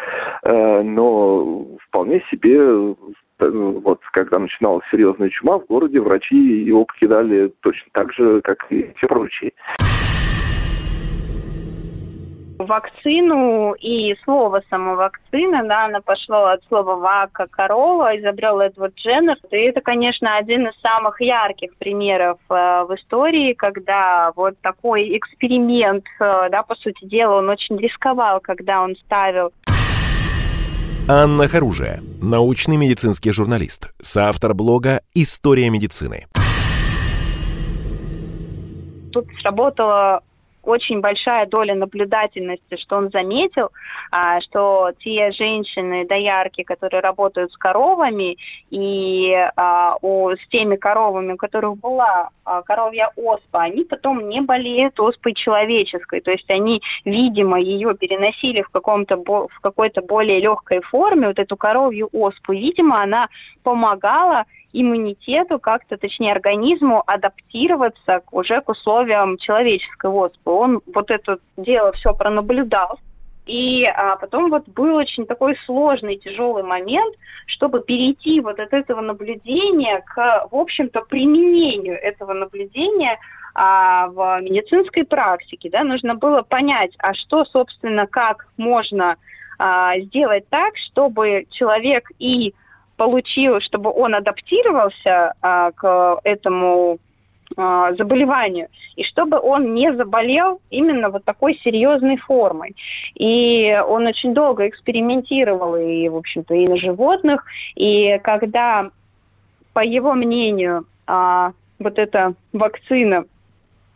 э, 0.42 0.82
но 0.82 1.66
вполне 1.88 2.20
себе 2.30 2.56
э, 2.56 2.94
вот 3.38 4.00
когда 4.12 4.38
начиналась 4.38 4.86
серьезная 4.90 5.28
чума 5.28 5.58
в 5.58 5.66
городе, 5.66 6.00
врачи 6.00 6.36
его 6.36 6.84
покидали 6.84 7.52
точно 7.60 7.90
так 7.92 8.12
же, 8.12 8.40
как 8.42 8.66
и 8.70 8.92
все 8.96 9.08
прочие 9.08 9.52
вакцину 12.64 13.74
и 13.74 14.16
слово 14.24 14.62
само 14.70 14.96
вакцина, 14.96 15.62
да, 15.64 15.86
она 15.86 16.00
пошло 16.00 16.46
от 16.46 16.62
слова 16.64 16.96
вака, 16.96 17.46
корова, 17.46 18.18
изобрел 18.18 18.60
Эдвард 18.60 18.94
Дженнер. 18.94 19.36
И 19.50 19.56
это, 19.56 19.80
конечно, 19.80 20.36
один 20.36 20.68
из 20.68 20.80
самых 20.80 21.20
ярких 21.20 21.76
примеров 21.76 22.38
э, 22.48 22.84
в 22.88 22.94
истории, 22.94 23.54
когда 23.54 24.32
вот 24.36 24.60
такой 24.60 25.16
эксперимент, 25.16 26.04
э, 26.20 26.48
да, 26.50 26.62
по 26.62 26.74
сути 26.74 27.04
дела, 27.04 27.38
он 27.38 27.48
очень 27.48 27.76
рисковал, 27.76 28.40
когда 28.40 28.82
он 28.82 28.96
ставил 28.96 29.52
Анна 31.08 31.48
Харужия, 31.48 32.02
научный 32.20 32.76
медицинский 32.76 33.32
журналист, 33.32 33.92
соавтор 34.00 34.54
блога 34.54 35.02
«История 35.12 35.68
медицины». 35.68 36.26
Тут 39.12 39.26
сработало 39.40 40.22
очень 40.62 41.00
большая 41.00 41.46
доля 41.46 41.74
наблюдательности, 41.74 42.76
что 42.76 42.96
он 42.96 43.10
заметил, 43.10 43.70
а, 44.10 44.40
что 44.40 44.92
те 44.98 45.32
женщины, 45.32 46.06
доярки, 46.06 46.62
которые 46.62 47.00
работают 47.00 47.52
с 47.52 47.56
коровами, 47.56 48.36
и 48.70 49.34
а, 49.56 49.96
с 50.02 50.48
теми 50.48 50.76
коровами, 50.76 51.32
у 51.32 51.36
которых 51.36 51.76
была 51.76 52.30
коровья 52.64 53.12
оспа, 53.16 53.62
они 53.62 53.84
потом 53.84 54.28
не 54.28 54.40
болеют 54.40 54.98
оспой 55.00 55.34
человеческой, 55.34 56.20
то 56.20 56.30
есть 56.30 56.50
они, 56.50 56.82
видимо, 57.04 57.58
ее 57.60 57.94
переносили 57.94 58.62
в, 58.62 58.70
каком-то, 58.70 59.16
в 59.16 59.60
какой-то 59.60 60.02
более 60.02 60.40
легкой 60.40 60.80
форме, 60.80 61.28
вот 61.28 61.38
эту 61.38 61.56
коровью 61.56 62.08
оспу, 62.12 62.52
видимо, 62.52 63.02
она 63.02 63.28
помогала 63.62 64.44
иммунитету 64.72 65.58
как-то, 65.58 65.96
точнее 65.96 66.32
организму 66.32 67.02
адаптироваться 67.06 68.22
уже 68.30 68.60
к 68.60 68.68
условиям 68.68 69.36
человеческой 69.36 70.10
оспы. 70.10 70.50
Он 70.50 70.80
вот 70.86 71.10
это 71.10 71.38
дело 71.56 71.92
все 71.92 72.14
пронаблюдал, 72.14 72.98
и 73.46 73.84
а, 73.84 74.16
потом 74.16 74.50
вот 74.50 74.68
был 74.68 74.96
очень 74.96 75.26
такой 75.26 75.56
сложный, 75.64 76.16
тяжелый 76.16 76.62
момент, 76.62 77.16
чтобы 77.46 77.80
перейти 77.80 78.40
вот 78.40 78.60
от 78.60 78.72
этого 78.72 79.00
наблюдения 79.00 80.02
к, 80.06 80.46
в 80.50 80.56
общем-то, 80.56 81.02
применению 81.02 82.00
этого 82.00 82.32
наблюдения 82.32 83.18
а, 83.54 84.08
в 84.08 84.40
медицинской 84.42 85.04
практике. 85.04 85.70
Да, 85.70 85.84
нужно 85.84 86.14
было 86.14 86.42
понять, 86.42 86.94
а 86.98 87.14
что, 87.14 87.44
собственно, 87.44 88.06
как 88.06 88.46
можно 88.56 89.16
а, 89.58 89.98
сделать 89.98 90.48
так, 90.48 90.76
чтобы 90.76 91.46
человек 91.50 92.10
и 92.18 92.54
получил, 92.96 93.60
чтобы 93.60 93.90
он 93.90 94.14
адаптировался 94.14 95.34
а, 95.40 95.72
к 95.72 96.20
этому 96.24 96.98
заболеванию, 97.56 98.68
и 98.96 99.02
чтобы 99.02 99.38
он 99.38 99.74
не 99.74 99.92
заболел 99.92 100.60
именно 100.70 101.10
вот 101.10 101.24
такой 101.24 101.56
серьезной 101.56 102.16
формой. 102.16 102.76
И 103.14 103.78
он 103.86 104.06
очень 104.06 104.34
долго 104.34 104.68
экспериментировал 104.68 105.76
и, 105.76 106.08
в 106.08 106.16
общем-то, 106.16 106.54
и 106.54 106.68
на 106.68 106.76
животных, 106.76 107.44
и 107.74 108.20
когда, 108.22 108.90
по 109.72 109.80
его 109.80 110.14
мнению, 110.14 110.86
а, 111.06 111.52
вот 111.78 111.98
эта 111.98 112.34
вакцина 112.52 113.24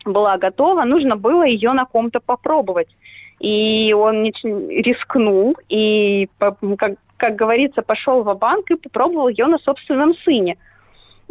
была 0.03 0.37
готова, 0.37 0.83
нужно 0.83 1.15
было 1.15 1.43
ее 1.43 1.71
на 1.71 1.85
ком-то 1.85 2.19
попробовать. 2.19 2.95
И 3.39 3.93
он 3.97 4.23
рискнул, 4.23 5.55
и, 5.67 6.29
как, 6.37 6.95
как 7.17 7.35
говорится, 7.35 7.81
пошел 7.81 8.23
в 8.23 8.33
банк 8.37 8.69
и 8.71 8.75
попробовал 8.75 9.29
ее 9.29 9.47
на 9.47 9.57
собственном 9.57 10.13
сыне. 10.15 10.57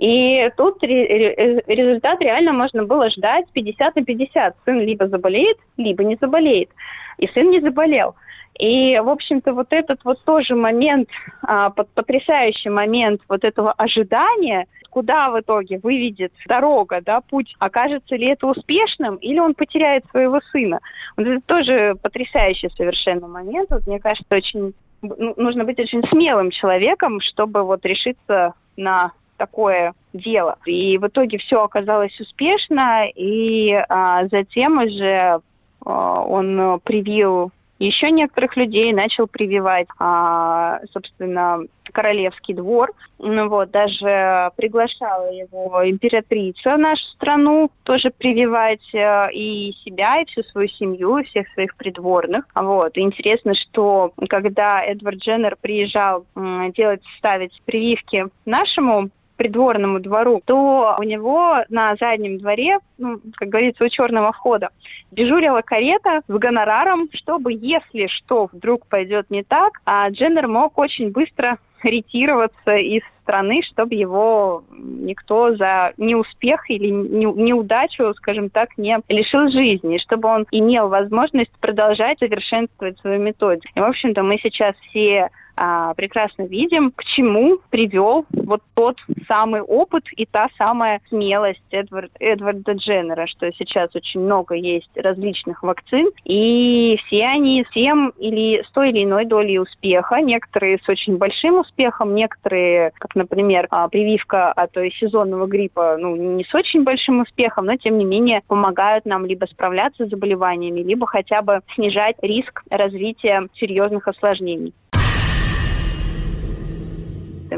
И 0.05 0.51
тут 0.59 0.83
результат 0.83 2.21
реально 2.21 2.53
можно 2.53 2.85
было 2.85 3.09
ждать 3.09 3.47
50 3.55 3.97
на 3.97 4.05
50. 4.05 4.57
Сын 4.67 4.81
либо 4.81 5.09
заболеет, 5.09 5.57
либо 5.79 6.05
не 6.05 6.19
заболеет. 6.21 6.69
И 7.17 7.27
сын 7.29 7.51
не 7.51 7.61
заболел. 7.61 8.15
И, 8.59 9.01
в 9.03 9.09
общем-то, 9.09 9.55
вот 9.55 9.69
этот 9.73 10.05
вот 10.05 10.23
тоже 10.25 10.57
момент, 10.57 11.09
а, 11.41 11.71
потрясающий 11.71 12.69
момент 12.69 13.23
вот 13.31 13.45
этого 13.45 13.73
ожидания, 13.73 14.67
куда 14.91 15.31
в 15.31 15.41
итоге 15.41 15.79
выведет 15.79 16.35
дорога, 16.47 17.01
да, 17.01 17.23
путь, 17.23 17.57
окажется 17.59 18.15
ли 18.17 18.27
это 18.27 18.47
успешным, 18.47 19.17
или 19.17 19.39
он 19.39 19.55
потеряет 19.55 20.05
своего 20.11 20.43
сына. 20.53 20.81
Вот 21.17 21.27
это 21.27 21.41
тоже 21.41 21.97
потрясающий 22.03 22.69
совершенно 22.77 23.27
момент. 23.27 23.71
Вот, 23.71 23.87
мне 23.87 24.01
кажется, 24.01 24.37
очень 24.37 24.75
ну, 25.01 25.33
нужно 25.39 25.65
быть 25.65 25.81
очень 25.81 26.07
смелым 26.07 26.51
человеком, 26.51 27.21
чтобы 27.21 27.63
вот 27.63 27.87
решиться 27.87 28.53
на 28.77 29.13
такое 29.37 29.95
дело. 30.13 30.59
И 30.67 30.99
в 30.99 31.07
итоге 31.07 31.39
все 31.39 31.63
оказалось 31.65 32.19
успешно, 32.21 33.07
и 33.15 33.73
а, 33.89 34.27
затем 34.29 34.79
уже 34.79 35.41
а, 35.85 36.23
он 36.23 36.81
привил 36.81 37.53
еще 37.79 38.11
некоторых 38.11 38.57
людей 38.57 38.93
начал 38.93 39.27
прививать, 39.27 39.89
а, 39.99 40.81
собственно, 40.93 41.61
королевский 41.93 42.55
двор. 42.55 42.93
Ну 43.19 43.49
вот, 43.49 43.71
даже 43.71 44.51
приглашала 44.57 45.31
его 45.31 45.83
императрица 45.89 46.77
нашу 46.77 47.05
страну 47.05 47.71
тоже 47.83 48.11
прививать 48.11 48.95
э, 48.95 49.33
и 49.33 49.73
себя, 49.85 50.21
и 50.21 50.27
всю 50.27 50.43
свою 50.45 50.69
семью, 50.69 51.19
и 51.19 51.25
всех 51.25 51.49
своих 51.51 51.77
придворных. 51.77 52.47
Вот. 52.55 52.97
Интересно, 52.97 53.55
что 53.55 54.13
когда 54.29 54.83
Эдвард 54.85 55.19
Дженнер 55.19 55.57
приезжал 55.61 56.27
делать, 56.75 57.03
ставить 57.19 57.61
прививки 57.65 58.27
нашему 58.45 59.11
придворному 59.37 60.01
двору, 60.01 60.43
то 60.45 60.97
у 60.99 61.03
него 61.03 61.65
на 61.69 61.97
заднем 61.97 62.39
дворе, 62.39 62.79
ну, 62.99 63.21
как 63.35 63.49
говорится, 63.49 63.85
у 63.85 63.89
черного 63.89 64.33
входа, 64.33 64.71
дежурила 65.11 65.63
карета 65.63 66.23
с 66.27 66.33
гонораром, 66.33 67.09
чтобы, 67.13 67.53
если 67.53 68.07
что 68.07 68.49
вдруг 68.53 68.87
пойдет 68.87 69.31
не 69.31 69.43
так, 69.43 69.81
а 69.85 70.09
Дженнер 70.09 70.49
мог 70.49 70.79
очень 70.79 71.11
быстро 71.11 71.59
ретироваться 71.83 72.77
из 72.77 73.03
страны, 73.23 73.63
чтобы 73.63 73.95
его 73.95 74.65
никто 74.71 75.55
за 75.55 75.93
неуспех 75.97 76.71
или 76.71 76.89
неудачу, 76.89 78.15
скажем 78.15 78.51
так, 78.51 78.77
не 78.77 78.99
лишил 79.09 79.49
жизни, 79.49 79.99
чтобы 79.99 80.29
он 80.29 80.47
имел 80.51 80.89
возможность 80.89 81.53
продолжать 81.61 82.19
совершенствовать 82.19 82.99
свою 82.99 83.21
методику. 83.21 83.73
И, 83.75 83.81
в 83.81 83.85
общем-то, 83.85 84.23
мы 84.23 84.39
сейчас 84.39 84.75
все 84.89 85.31
а, 85.57 85.95
прекрасно 85.95 86.43
видим, 86.43 86.91
к 86.91 87.05
чему 87.05 87.59
привел 87.71 88.27
вот 88.31 88.63
тот 88.75 88.99
самый 89.29 89.61
опыт 89.61 90.07
и 90.17 90.27
та 90.27 90.49
самая 90.59 91.01
смелость 91.09 91.63
Эдвард, 91.71 92.11
Эдварда 92.19 92.73
Дженнера, 92.73 93.27
что 93.27 93.53
сейчас 93.53 93.95
очень 93.95 94.21
много 94.21 94.55
есть 94.55 94.91
различных 94.97 95.63
вакцин, 95.63 96.11
и 96.25 96.99
все 97.07 97.27
они 97.27 97.65
всем 97.71 98.11
или 98.19 98.63
с 98.63 98.71
той 98.71 98.91
или 98.91 99.05
иной 99.05 99.25
долей 99.25 99.59
успеха, 99.59 100.21
некоторые 100.21 100.79
с 100.79 100.89
очень 100.89 101.17
большим 101.17 101.61
успехом, 101.61 102.15
некоторые, 102.15 102.93
как, 102.99 103.15
например, 103.15 103.67
а, 103.71 103.89
прививка 103.89 104.53
от 104.53 104.75
сезонного 104.75 105.47
гриппа, 105.47 105.97
ну, 105.99 106.17
не 106.17 106.45
с 106.45 106.55
очень 106.55 106.85
большим 106.85 107.21
успехом, 107.21 107.67
но, 107.67 107.77
тем 107.77 107.99
не 107.99 108.05
менее, 108.05 108.43
помогают 108.47 109.05
нам 109.05 109.25
либо 109.25 109.47
справляться 109.47 110.07
с 110.07 110.11
заболеваниями, 110.11 110.81
либо 110.81 111.07
хотя 111.07 111.43
бы 111.43 111.61
снижать 111.75 112.17
риск 112.23 112.63
развития 112.71 113.49
серьезных 113.55 114.09
осложнений. 114.09 114.75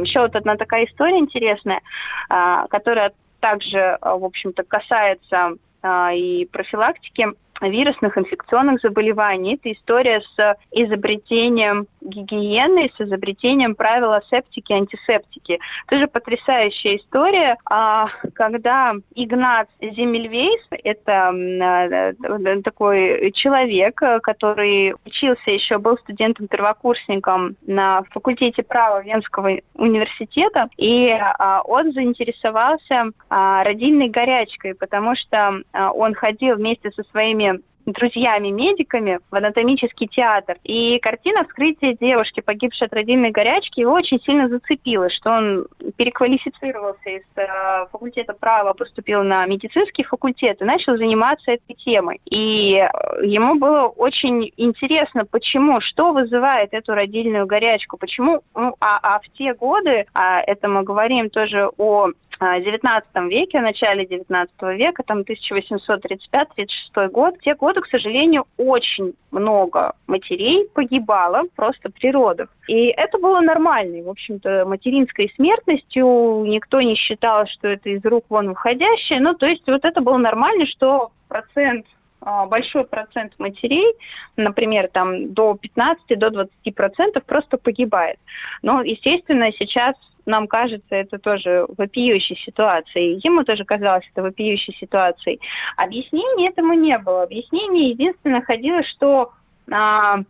Еще 0.07 0.21
вот 0.21 0.37
одна 0.37 0.57
такая 0.57 0.85
история 0.85 1.19
интересная, 1.19 1.83
а, 2.29 2.69
которая 2.69 3.13
также, 3.41 3.99
в 4.01 4.25
общем-то, 4.25 4.63
касается 4.63 5.57
а, 5.83 6.13
и 6.13 6.47
профилактики 6.47 7.27
вирусных 7.61 8.19
инфекционных 8.19 8.81
заболеваний. 8.81 9.55
Это 9.55 9.73
история 9.73 10.21
с 10.21 10.57
изобретением 10.71 11.87
гигиены, 12.07 12.91
с 12.97 13.01
изобретением 13.01 13.75
правила 13.75 14.23
септики 14.31 14.73
антисептики. 14.73 15.61
Тоже 15.89 16.07
потрясающая 16.07 16.97
история, 16.97 17.57
а, 17.69 18.09
когда 18.35 18.95
Игнат 19.15 19.69
Земельвейс, 19.81 20.63
это 20.71 21.33
э, 21.35 22.63
такой 22.63 23.33
человек, 23.33 24.01
который 24.23 24.95
учился 25.05 25.51
еще, 25.51 25.79
был 25.79 25.99
студентом-первокурсником 25.99 27.57
на 27.67 28.03
факультете 28.11 28.63
права 28.63 29.03
Венского 29.03 29.51
университета, 29.75 30.69
и 30.77 31.11
а, 31.11 31.63
он 31.63 31.93
заинтересовался 31.93 33.11
а, 33.29 33.65
родильной 33.65 34.09
горячкой, 34.09 34.75
потому 34.75 35.15
что 35.15 35.63
он 35.73 36.15
ходил 36.15 36.57
вместе 36.57 36.91
со 36.93 37.03
своими 37.05 37.56
друзьями-медиками 37.87 39.21
в 39.31 39.35
анатомический 39.35 40.09
театр. 40.09 40.59
И 40.65 40.99
картина 40.99 41.45
вскрытия 41.45 41.97
девушки, 41.99 42.41
погибшей 42.41 42.89
от 42.89 42.95
родильной 42.95 43.31
горячки, 43.31 43.81
его 43.81 43.93
очень 43.93 44.21
сильно 44.21 44.49
зацепила, 44.49 45.09
что 45.09 45.31
он 45.31 45.67
переквалифицировался 45.97 47.09
из 47.09 47.23
э, 47.37 47.87
факультета 47.91 48.35
права, 48.35 48.75
поступил 48.75 49.23
на 49.23 49.47
медицинский 49.47 50.03
факультет 50.03 50.61
и 50.61 50.65
начал 50.65 50.97
заниматься 50.97 51.53
этой 51.53 51.75
темой. 51.75 52.21
И 52.25 52.75
э, 52.75 53.25
ему 53.25 53.55
было 53.55 53.87
очень 53.87 54.53
интересно, 54.57 55.25
почему, 55.25 55.81
что 55.81 56.13
вызывает 56.13 56.75
эту 56.75 56.95
родильную 56.95 57.47
горячку, 57.47 57.97
почему, 57.97 58.43
ну, 58.55 58.75
а, 58.81 58.99
а 59.03 59.21
в 59.21 59.29
те 59.31 59.55
годы, 59.55 60.07
а 60.13 60.41
это 60.41 60.69
мы 60.69 60.83
говорим 60.83 61.31
тоже 61.31 61.71
о 61.79 62.11
XIX 62.41 63.03
веке, 63.29 63.61
в 63.61 63.63
начале 63.63 64.05
XIX 64.05 64.49
века, 64.77 65.03
там 65.03 65.21
1835-36 65.21 67.09
год, 67.11 67.37
в 67.37 67.41
те 67.41 67.55
годы, 67.55 67.81
к 67.81 67.87
сожалению, 67.87 68.47
очень 68.57 69.15
много 69.31 69.95
матерей 70.07 70.69
погибало 70.69 71.45
просто 71.55 71.91
при 71.91 72.11
родах. 72.11 72.49
И 72.69 72.87
это 72.87 73.19
было 73.19 73.41
нормально. 73.41 74.03
В 74.03 74.11
общем-то, 74.11 74.65
материнской 74.67 75.33
смертностью 75.37 76.45
никто 76.47 76.81
не 76.81 76.95
считал, 76.95 77.47
что 77.47 77.69
это 77.69 77.89
из 77.91 78.05
рук 78.05 78.25
вон 78.29 78.51
выходящее. 78.51 79.21
Ну, 79.21 79.35
то 79.35 79.47
есть 79.47 79.67
вот 79.67 79.85
это 79.85 80.01
было 80.01 80.17
нормально, 80.17 80.67
что 80.67 81.13
процент 81.29 81.87
а, 82.21 82.47
большой 82.47 82.85
процент 82.85 83.35
матерей, 83.39 83.95
например, 84.37 84.89
там 84.89 85.33
до 85.33 85.55
15, 85.55 86.19
до 86.19 86.31
20 86.31 86.75
процентов 86.75 87.25
просто 87.25 87.57
погибает. 87.57 88.19
Но, 88.63 88.83
естественно, 88.83 89.53
сейчас 89.53 89.95
нам 90.27 90.49
кажется 90.49 90.95
это 90.95 91.19
тоже 91.19 91.67
вопиющей 91.77 92.37
ситуацией. 92.37 93.21
Ему 93.23 93.45
тоже 93.45 93.65
казалось 93.65 94.09
это 94.13 94.23
вопиющей 94.23 94.75
ситуацией. 94.75 95.41
Объяснений 95.77 96.49
этому 96.49 96.75
не 96.75 96.99
было. 96.99 97.23
Объяснение 97.23 97.91
единственное 97.91 98.43
ходило, 98.43 98.83
что 98.83 99.33
а, 99.71 100.21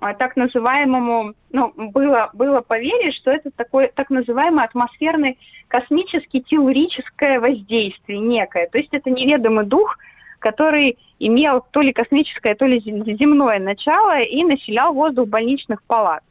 а, 0.00 0.14
так 0.14 0.36
называемому, 0.36 1.34
ну, 1.50 1.72
было, 1.76 2.30
было 2.32 2.60
поверье, 2.60 3.12
что 3.12 3.30
это 3.30 3.50
такое 3.50 3.90
так 3.94 4.10
называемое 4.10 4.64
атмосферное 4.64 5.36
космическое 5.68 6.40
теорическое 6.40 7.40
воздействие 7.40 8.20
некое. 8.20 8.68
То 8.68 8.78
есть 8.78 8.90
это 8.92 9.10
неведомый 9.10 9.66
дух, 9.66 9.98
который 10.38 10.98
имел 11.18 11.64
то 11.70 11.80
ли 11.82 11.92
космическое, 11.92 12.54
то 12.54 12.66
ли 12.66 12.80
земное 12.80 13.58
начало 13.58 14.20
и 14.20 14.42
населял 14.44 14.94
воздух 14.94 15.28
больничных 15.28 15.82
палат. 15.82 16.22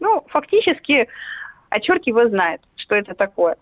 Ну, 0.00 0.24
фактически 0.28 1.08
а 1.68 1.80
черт 1.80 2.06
его 2.06 2.26
знает, 2.28 2.60
что 2.76 2.94
это 2.94 3.14
такое. 3.14 3.56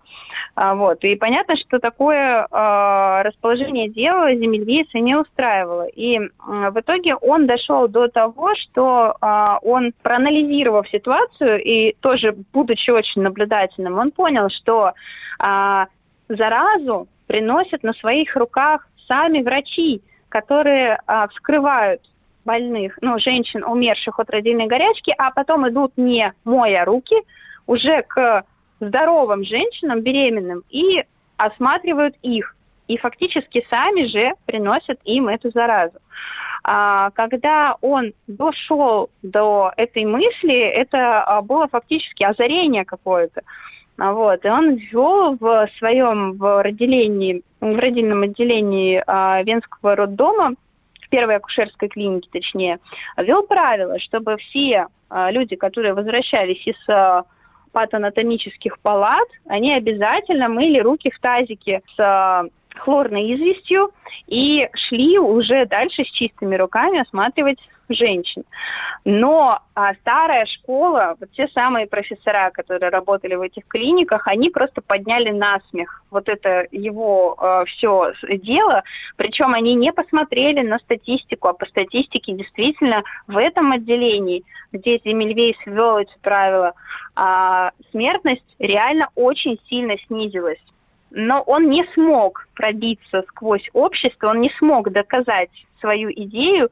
А, 0.54 0.74
вот. 0.74 1.04
И 1.04 1.16
понятно, 1.16 1.56
что 1.56 1.78
такое 1.78 2.46
а, 2.50 3.22
расположение 3.22 3.88
дела 3.88 4.32
земельвейца 4.32 4.98
не 4.98 5.16
устраивало. 5.16 5.86
И 5.86 6.20
а, 6.38 6.70
в 6.70 6.80
итоге 6.80 7.14
он 7.16 7.46
дошел 7.46 7.88
до 7.88 8.08
того, 8.08 8.54
что 8.54 9.16
а, 9.20 9.58
он, 9.62 9.92
проанализировав 10.02 10.88
ситуацию 10.88 11.62
и 11.62 11.94
тоже 12.00 12.34
будучи 12.52 12.90
очень 12.90 13.22
наблюдательным, 13.22 13.98
он 13.98 14.10
понял, 14.10 14.48
что 14.50 14.92
а, 15.38 15.86
заразу 16.28 17.08
приносят 17.26 17.82
на 17.82 17.92
своих 17.94 18.36
руках 18.36 18.88
сами 19.08 19.42
врачи, 19.42 20.02
которые 20.28 21.00
а, 21.06 21.28
вскрывают 21.28 22.02
больных, 22.44 22.98
ну, 23.00 23.18
женщин, 23.18 23.64
умерших 23.64 24.18
от 24.18 24.30
родильной 24.30 24.66
горячки, 24.66 25.14
а 25.16 25.30
потом 25.30 25.68
идут 25.68 25.92
не 25.96 26.32
моя 26.44 26.84
руки, 26.84 27.16
уже 27.66 28.02
к 28.02 28.44
здоровым 28.80 29.44
женщинам, 29.44 30.00
беременным, 30.00 30.64
и 30.70 31.04
осматривают 31.36 32.16
их. 32.22 32.56
И 32.86 32.98
фактически 32.98 33.66
сами 33.70 34.06
же 34.06 34.34
приносят 34.44 35.00
им 35.04 35.28
эту 35.28 35.50
заразу. 35.50 35.98
А, 36.62 37.10
когда 37.10 37.76
он 37.80 38.12
дошел 38.26 39.10
до 39.22 39.72
этой 39.76 40.04
мысли, 40.04 40.54
это 40.54 41.22
а, 41.22 41.40
было 41.40 41.66
фактически 41.68 42.22
озарение 42.22 42.84
какое-то. 42.84 43.42
А, 43.96 44.12
вот, 44.12 44.44
и 44.44 44.48
он 44.48 44.74
ввел 44.74 45.36
в 45.38 45.68
своем 45.78 46.36
в, 46.36 46.62
родилении, 46.62 47.42
в 47.60 47.78
родильном 47.78 48.22
отделении 48.22 49.02
а, 49.06 49.42
Венского 49.42 49.96
роддома, 49.96 50.54
в 51.00 51.08
первой 51.08 51.36
акушерской 51.36 51.88
клинике 51.88 52.28
точнее, 52.32 52.80
ввел 53.16 53.44
правило, 53.46 53.98
чтобы 53.98 54.36
все 54.36 54.88
а, 55.08 55.30
люди, 55.30 55.54
которые 55.56 55.94
возвращались 55.94 56.66
из 56.66 56.88
а, 56.88 57.24
патанатомических 57.74 58.78
палат, 58.78 59.28
они 59.46 59.74
обязательно 59.74 60.48
мыли 60.48 60.78
руки 60.78 61.10
в 61.10 61.18
тазике 61.18 61.82
с 61.96 61.98
э, 61.98 62.48
хлорной 62.78 63.34
известью 63.34 63.90
и 64.28 64.68
шли 64.74 65.18
уже 65.18 65.66
дальше 65.66 66.04
с 66.04 66.08
чистыми 66.08 66.54
руками 66.54 67.00
осматривать 67.00 67.58
женщин. 67.88 68.44
Но 69.04 69.60
а, 69.74 69.94
старая 69.94 70.46
школа, 70.46 71.16
вот 71.18 71.30
те 71.32 71.48
самые 71.48 71.86
профессора, 71.86 72.50
которые 72.50 72.90
работали 72.90 73.34
в 73.34 73.40
этих 73.40 73.66
клиниках, 73.66 74.26
они 74.26 74.50
просто 74.50 74.82
подняли 74.82 75.30
на 75.30 75.60
смех 75.70 76.04
вот 76.14 76.28
это 76.28 76.66
его 76.70 77.34
а, 77.38 77.64
все 77.66 78.14
дело, 78.22 78.84
причем 79.16 79.52
они 79.52 79.74
не 79.74 79.92
посмотрели 79.92 80.60
на 80.60 80.78
статистику, 80.78 81.48
а 81.48 81.52
по 81.52 81.66
статистике 81.66 82.32
действительно 82.32 83.02
в 83.26 83.36
этом 83.36 83.72
отделении, 83.72 84.44
где 84.72 85.00
Земельвейс 85.04 85.56
ввел 85.66 85.98
эти 85.98 86.16
правила, 86.22 86.74
а, 87.16 87.72
смертность 87.90 88.44
реально 88.58 89.08
очень 89.16 89.60
сильно 89.68 89.98
снизилась. 89.98 90.62
Но 91.10 91.42
он 91.42 91.68
не 91.68 91.84
смог 91.94 92.48
пробиться 92.54 93.24
сквозь 93.28 93.68
общество, 93.72 94.30
он 94.30 94.40
не 94.40 94.50
смог 94.50 94.90
доказать 94.90 95.50
свою 95.80 96.10
идею 96.10 96.70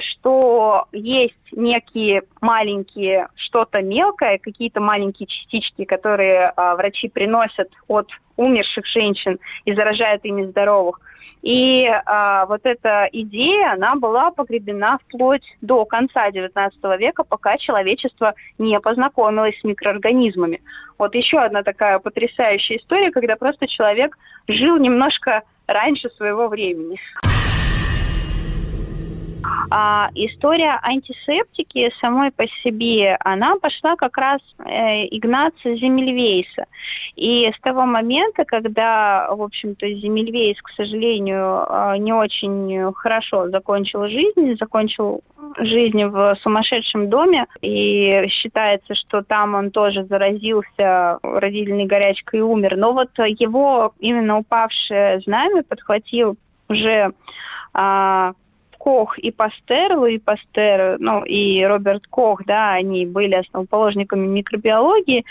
что 0.00 0.86
есть 0.92 1.34
некие 1.52 2.22
маленькие, 2.40 3.28
что-то 3.34 3.82
мелкое, 3.82 4.38
какие-то 4.38 4.80
маленькие 4.80 5.26
частички, 5.26 5.84
которые 5.84 6.52
а, 6.56 6.76
врачи 6.76 7.08
приносят 7.08 7.70
от 7.88 8.08
умерших 8.36 8.86
женщин 8.86 9.38
и 9.64 9.74
заражают 9.74 10.24
ими 10.24 10.44
здоровых. 10.44 11.00
И 11.42 11.86
а, 11.86 12.46
вот 12.46 12.60
эта 12.64 13.08
идея, 13.12 13.72
она 13.72 13.96
была 13.96 14.30
погребена 14.30 14.98
вплоть 14.98 15.56
до 15.60 15.84
конца 15.84 16.30
XIX 16.30 16.70
века, 16.98 17.24
пока 17.24 17.56
человечество 17.56 18.34
не 18.58 18.78
познакомилось 18.80 19.58
с 19.60 19.64
микроорганизмами. 19.64 20.62
Вот 20.98 21.14
еще 21.14 21.38
одна 21.38 21.62
такая 21.62 21.98
потрясающая 21.98 22.76
история, 22.76 23.10
когда 23.10 23.36
просто 23.36 23.66
человек 23.66 24.18
жил 24.48 24.76
немножко 24.78 25.42
раньше 25.66 26.10
своего 26.10 26.48
времени. 26.48 26.98
А 29.70 30.10
история 30.14 30.78
антисептики 30.82 31.92
самой 32.00 32.32
по 32.32 32.46
себе, 32.46 33.16
она 33.20 33.56
пошла 33.56 33.96
как 33.96 34.16
раз 34.18 34.40
э, 34.58 35.06
Игнаца 35.06 35.76
Земельвейса. 35.76 36.66
И 37.16 37.50
с 37.54 37.60
того 37.60 37.86
момента, 37.86 38.44
когда, 38.44 39.28
в 39.30 39.42
общем-то, 39.42 39.86
Земельвейс, 39.86 40.60
к 40.60 40.70
сожалению, 40.70 41.64
э, 41.68 41.98
не 41.98 42.12
очень 42.12 42.92
хорошо 42.94 43.48
закончил 43.48 44.06
жизнь, 44.08 44.56
закончил 44.58 45.22
жизнь 45.58 46.04
в 46.04 46.36
сумасшедшем 46.42 47.08
доме, 47.08 47.46
и 47.60 48.26
считается, 48.28 48.94
что 48.94 49.22
там 49.22 49.54
он 49.54 49.70
тоже 49.70 50.04
заразился 50.04 51.18
родильной 51.22 51.86
горячкой 51.86 52.40
и 52.40 52.42
умер. 52.42 52.76
Но 52.76 52.92
вот 52.92 53.10
его 53.18 53.94
именно 53.98 54.38
упавшее 54.38 55.20
знамя 55.20 55.62
подхватил 55.62 56.36
уже 56.68 57.12
а, 57.72 58.32
Кох 58.80 59.18
и 59.18 59.30
Пастер, 59.30 59.98
Луи 59.98 60.18
Пастер, 60.18 60.96
ну 60.98 61.22
и 61.22 61.62
Роберт 61.62 62.06
Кох, 62.06 62.44
да, 62.46 62.72
они 62.72 63.04
были 63.04 63.34
основоположниками 63.34 64.26
микробиологии. 64.26 65.26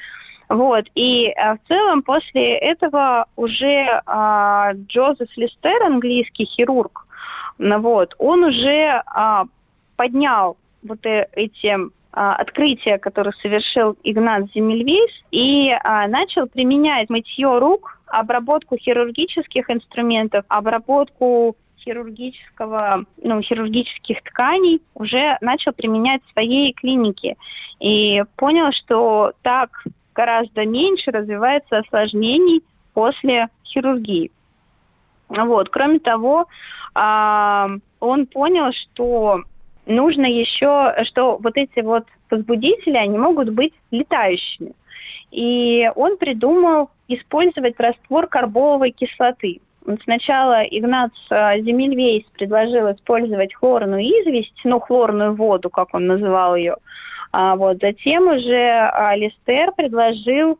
Вот. 0.49 0.85
И 0.93 1.31
а, 1.31 1.55
в 1.55 1.59
целом 1.67 2.03
после 2.03 2.57
этого 2.57 3.25
уже 3.35 4.01
а, 4.05 4.73
Джозеф 4.73 5.35
Листер, 5.35 5.81
английский 5.83 6.45
хирург, 6.45 7.07
ну, 7.57 7.79
вот, 7.79 8.15
он 8.19 8.43
уже 8.43 9.01
а, 9.05 9.45
поднял 9.95 10.55
вот 10.83 11.05
э, 11.05 11.27
эти 11.33 11.75
а, 12.11 12.35
открытия, 12.35 12.97
которые 12.97 13.33
совершил 13.33 13.97
Игнат 14.03 14.51
Земельвейс, 14.53 15.11
и 15.31 15.71
а, 15.83 16.07
начал 16.07 16.47
применять 16.47 17.09
мытье 17.09 17.57
рук, 17.59 17.99
обработку 18.05 18.77
хирургических 18.77 19.69
инструментов, 19.69 20.45
обработку 20.47 21.55
хирургического, 21.79 23.05
ну, 23.23 23.41
хирургических 23.41 24.21
тканей 24.23 24.81
уже 24.93 25.37
начал 25.41 25.73
применять 25.73 26.21
в 26.25 26.31
своей 26.31 26.73
клинике 26.73 27.37
и 27.79 28.23
понял, 28.35 28.71
что 28.71 29.33
так 29.41 29.83
гораздо 30.13 30.65
меньше 30.65 31.11
развивается 31.11 31.77
осложнений 31.77 32.63
после 32.93 33.47
хирургии. 33.63 34.31
Вот. 35.29 35.69
Кроме 35.69 35.99
того, 35.99 36.47
он 36.95 38.25
понял, 38.27 38.71
что 38.73 39.43
нужно 39.85 40.25
еще, 40.25 40.95
что 41.03 41.37
вот 41.37 41.55
эти 41.55 41.81
вот 41.81 42.05
возбудители, 42.29 42.97
они 42.97 43.17
могут 43.17 43.49
быть 43.49 43.73
летающими. 43.91 44.73
И 45.31 45.89
он 45.95 46.17
придумал 46.17 46.89
использовать 47.07 47.79
раствор 47.79 48.27
карболовой 48.27 48.91
кислоты. 48.91 49.61
Сначала 50.03 50.63
Игнац 50.63 51.13
э, 51.29 51.61
Земельвейс 51.61 52.23
предложил 52.37 52.91
использовать 52.91 53.53
хлорную 53.53 54.01
известь, 54.01 54.61
ну, 54.63 54.79
хлорную 54.79 55.35
воду, 55.35 55.69
как 55.69 55.93
он 55.93 56.05
называл 56.05 56.55
ее. 56.55 56.77
А 57.31 57.55
вот 57.55 57.77
затем 57.81 58.27
уже 58.27 58.89
Алистер 58.93 59.71
предложил 59.71 60.59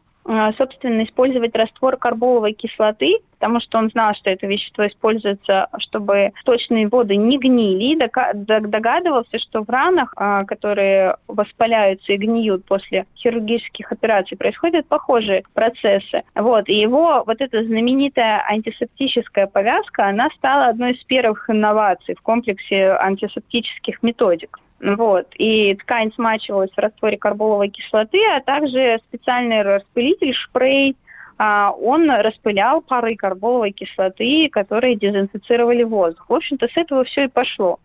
собственно, 0.58 1.04
использовать 1.04 1.56
раствор 1.56 1.98
карболовой 1.98 2.54
кислоты, 2.54 3.20
потому 3.40 3.60
что 3.60 3.78
он 3.78 3.90
знал, 3.90 4.14
что 4.14 4.30
это 4.30 4.46
вещество 4.48 4.86
используется, 4.86 5.70
чтобы 5.78 6.34
точные 6.44 6.88
воды 6.88 7.16
не 7.16 7.40
гнили, 7.40 7.98
догадывался, 8.36 9.40
что 9.40 9.64
в 9.64 9.70
ранах, 9.70 10.14
э, 10.18 10.44
которые 10.46 11.16
воспаляются 11.28 12.12
и 12.14 12.18
гниют 12.18 12.66
после 12.66 13.06
хирургических 13.16 13.92
операций, 13.92 14.38
происходят 14.38 14.86
похожие 14.88 15.46
процессы. 15.54 16.24
Вот, 16.36 16.70
и 16.70 16.80
его 16.80 17.24
вот 17.26 17.42
эта 17.42 17.64
знаменитая 17.64 18.44
антисептическая 18.48 19.48
повязка, 19.48 20.08
она 20.08 20.30
стала 20.36 20.66
одной 20.66 20.92
из 20.92 21.04
первых 21.06 21.50
инноваций 21.50 22.16
в 22.16 22.22
комплексе 22.22 22.92
антисептических 22.92 24.04
методик. 24.04 24.60
Вот. 24.82 25.28
И 25.38 25.76
ткань 25.76 26.12
смачивалась 26.14 26.72
в 26.72 26.78
растворе 26.78 27.18
карболовой 27.18 27.70
кислоты, 27.70 28.20
а 28.36 28.40
также 28.40 29.00
специальный 29.08 29.62
распылитель, 29.62 30.34
шпрей, 30.34 30.96
а, 31.42 31.72
он 31.72 32.10
распылял 32.12 32.82
пары 32.82 33.16
карболовой 33.16 33.72
кислоты, 33.72 34.50
которые 34.50 34.96
дезинфицировали 34.96 35.84
воздух. 35.84 36.26
В 36.28 36.34
общем-то, 36.34 36.68
с 36.68 36.76
этого 36.76 37.06
все 37.06 37.26
и 37.26 37.28
пошло. 37.30 37.80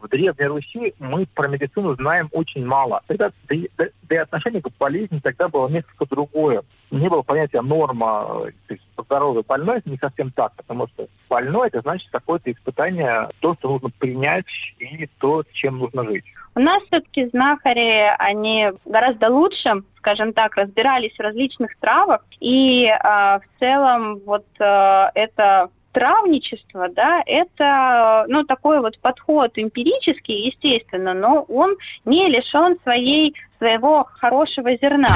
В 0.00 0.08
Древней 0.08 0.46
Руси 0.46 0.94
мы 1.00 1.26
про 1.26 1.48
медицину 1.48 1.96
знаем 1.96 2.28
очень 2.30 2.64
мало. 2.64 3.02
Тогда, 3.08 3.32
да, 3.48 3.56
да, 3.76 4.14
и 4.14 4.18
отношение 4.18 4.62
к 4.62 4.68
болезни 4.78 5.18
тогда 5.18 5.48
было 5.48 5.68
несколько 5.68 6.06
другое. 6.06 6.62
Не 6.92 7.08
было 7.08 7.22
понятия 7.22 7.62
норма, 7.62 8.44
то 8.68 8.74
есть 8.74 8.82
здоровый 8.98 9.42
больной, 9.42 9.78
это 9.78 9.90
не 9.90 9.96
совсем 9.96 10.30
так, 10.30 10.54
потому 10.56 10.86
что 10.88 11.08
больной 11.28 11.68
это 11.68 11.80
значит 11.80 12.08
какое-то 12.10 12.52
испытание, 12.52 13.28
то, 13.40 13.54
что 13.54 13.70
нужно 13.70 13.88
принять 13.98 14.44
и 14.78 15.08
то, 15.18 15.42
чем 15.52 15.78
нужно 15.78 16.04
жить. 16.04 16.24
У 16.54 16.60
нас 16.60 16.82
все-таки 16.84 17.28
знахари, 17.28 18.14
они 18.18 18.72
гораздо 18.84 19.30
лучше, 19.30 19.82
скажем 19.96 20.34
так, 20.34 20.56
разбирались 20.56 21.16
в 21.16 21.20
различных 21.20 21.78
травах, 21.78 22.24
и 22.40 22.86
э, 22.86 22.98
в 23.02 23.42
целом 23.58 24.18
вот 24.26 24.44
э, 24.60 25.06
это 25.14 25.70
травничество, 25.92 26.88
да, 26.88 27.22
это, 27.24 28.24
ну, 28.28 28.44
такой 28.44 28.80
вот 28.80 28.98
подход 28.98 29.52
эмпирический, 29.56 30.46
естественно, 30.46 31.14
но 31.14 31.42
он 31.48 31.76
не 32.04 32.28
лишен 32.28 32.78
своей, 32.82 33.34
своего 33.58 34.06
хорошего 34.20 34.76
зерна. 34.76 35.14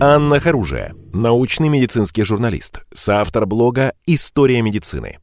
Анна 0.00 0.40
Харужия, 0.40 0.92
научный 1.12 1.68
медицинский 1.68 2.24
журналист, 2.24 2.84
соавтор 2.92 3.46
блога 3.46 3.94
«История 4.06 4.60
медицины». 4.60 5.18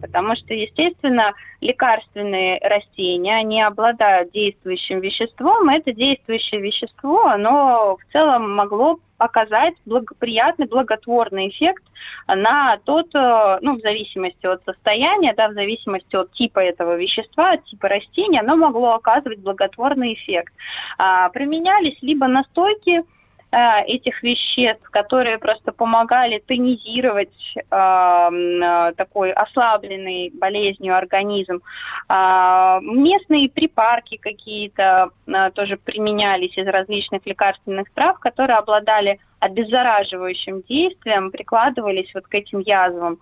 Потому 0.00 0.34
что, 0.34 0.54
естественно, 0.54 1.34
лекарственные 1.60 2.58
растения, 2.68 3.36
они 3.36 3.62
обладают 3.62 4.32
действующим 4.32 5.00
веществом. 5.00 5.68
Это 5.68 5.92
действующее 5.92 6.60
вещество, 6.60 7.26
оно 7.26 7.96
в 7.96 8.12
целом 8.12 8.56
могло 8.56 8.98
оказать 9.18 9.74
благоприятный, 9.84 10.66
благотворный 10.66 11.48
эффект 11.48 11.82
на 12.26 12.78
тот, 12.84 13.14
э, 13.14 13.58
ну, 13.60 13.76
в 13.76 13.80
зависимости 13.80 14.46
от 14.46 14.64
состояния, 14.64 15.34
да, 15.36 15.48
в 15.48 15.54
зависимости 15.54 16.14
от 16.16 16.32
типа 16.32 16.60
этого 16.60 16.96
вещества, 16.96 17.52
от 17.52 17.64
типа 17.64 17.88
растения, 17.88 18.40
оно 18.40 18.56
могло 18.56 18.94
оказывать 18.94 19.40
благотворный 19.40 20.14
эффект. 20.14 20.54
А, 20.98 21.28
применялись 21.30 21.98
либо 22.00 22.28
настойки, 22.28 23.04
Э, 23.50 23.80
этих 23.86 24.22
веществ, 24.22 24.90
которые 24.90 25.38
просто 25.38 25.72
помогали 25.72 26.38
тонизировать 26.38 27.56
э, 27.56 28.92
такой 28.94 29.32
ослабленный 29.32 30.30
болезнью 30.34 30.94
организм. 30.94 31.62
Э, 32.10 32.78
местные 32.82 33.48
припарки 33.48 34.18
какие-то 34.18 35.12
э, 35.26 35.50
тоже 35.52 35.78
применялись 35.78 36.58
из 36.58 36.66
различных 36.66 37.24
лекарственных 37.24 37.90
трав, 37.94 38.18
которые 38.18 38.58
обладали 38.58 39.18
обеззараживающим 39.40 40.60
действием, 40.68 41.30
прикладывались 41.30 42.12
вот 42.12 42.26
к 42.26 42.34
этим 42.34 42.58
язвам 42.58 43.18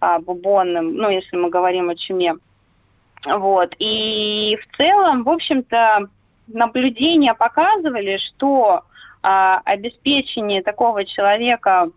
э, 0.00 0.18
бубонным, 0.18 0.96
ну, 0.96 1.10
если 1.10 1.36
мы 1.36 1.48
говорим 1.48 1.90
о 1.90 1.94
чуме. 1.94 2.34
Вот. 3.24 3.76
И 3.78 4.58
в 4.60 4.76
целом, 4.76 5.22
в 5.22 5.28
общем-то, 5.28 6.08
наблюдения 6.48 7.34
показывали, 7.34 8.16
что 8.16 8.82
а, 9.22 9.60
обеспечение 9.64 10.62
такого 10.62 11.04
человека 11.04 11.90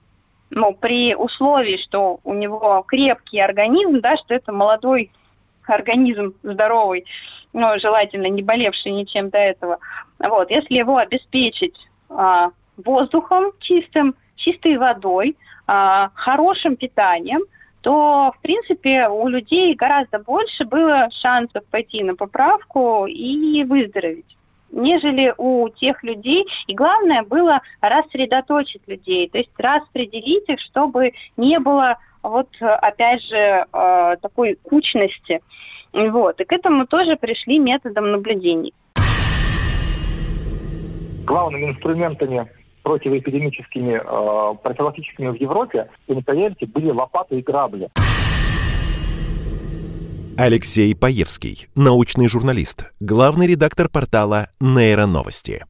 ну, 0.50 0.74
при 0.74 1.16
условии, 1.16 1.78
что 1.78 2.20
у 2.24 2.34
него 2.34 2.84
крепкий 2.88 3.40
организм, 3.40 4.02
да, 4.02 4.18
что 4.18 4.34
это 4.34 4.52
молодой 4.52 5.12
организм 5.66 6.36
здоровый, 6.44 7.06
ну, 7.54 7.80
желательно 7.80 8.28
не 8.28 8.44
болевший 8.44 8.92
ничем 8.92 9.30
до 9.30 9.38
этого. 9.38 9.80
Вот, 10.20 10.52
если 10.52 10.76
его 10.76 10.98
обеспечить 10.98 11.88
а, 12.10 12.52
воздухом 12.78 13.52
чистым, 13.60 14.16
чистой 14.36 14.78
водой, 14.78 15.38
а, 15.66 16.12
хорошим 16.16 16.76
питанием, 16.76 17.41
то, 17.82 18.34
в 18.38 18.41
принципе, 18.41 19.10
у 19.10 19.28
людей 19.28 19.76
гораздо 19.76 20.20
больше 20.20 20.66
было 20.66 21.10
шансов 21.12 21.66
пойти 21.66 22.04
на 22.04 22.16
поправку 22.16 23.06
и 23.06 23.64
выздороветь. 23.66 24.38
Нежели 24.74 25.34
у 25.38 25.69
тех 25.69 26.03
людей. 26.03 26.45
И 26.67 26.76
главное 26.76 27.24
было 27.24 27.61
рассредоточить 27.82 28.82
людей, 28.88 29.30
то 29.30 29.38
есть 29.38 29.51
распределить 29.57 30.49
их, 30.49 30.59
чтобы 30.59 31.13
не 31.38 31.59
было 31.59 31.97
вот 32.21 32.49
опять 32.59 33.21
же 33.21 33.36
э, 33.36 33.65
такой 34.21 34.57
кучности. 34.63 35.41
Вот. 35.91 36.39
И 36.39 36.45
к 36.45 36.51
этому 36.51 36.88
тоже 36.88 37.17
пришли 37.17 37.59
методом 37.59 38.11
наблюдений. 38.11 38.74
Главными 41.26 41.71
инструментами 41.71 42.49
противоэпидемическими, 42.84 44.01
э, 44.03 44.55
профилактическими 44.61 45.30
в 45.30 45.36
Европе, 45.36 45.89
вы 46.07 46.15
не 46.15 46.21
поверите, 46.21 46.65
были 46.65 46.91
лопаты 46.91 47.39
и 47.39 47.41
грабли. 47.41 47.89
Алексей 50.36 50.96
Паевский, 50.96 51.68
научный 51.76 52.28
журналист, 52.28 52.92
главный 53.00 53.46
редактор 53.46 53.88
портала 53.88 54.48
«Нейроновости». 54.60 55.64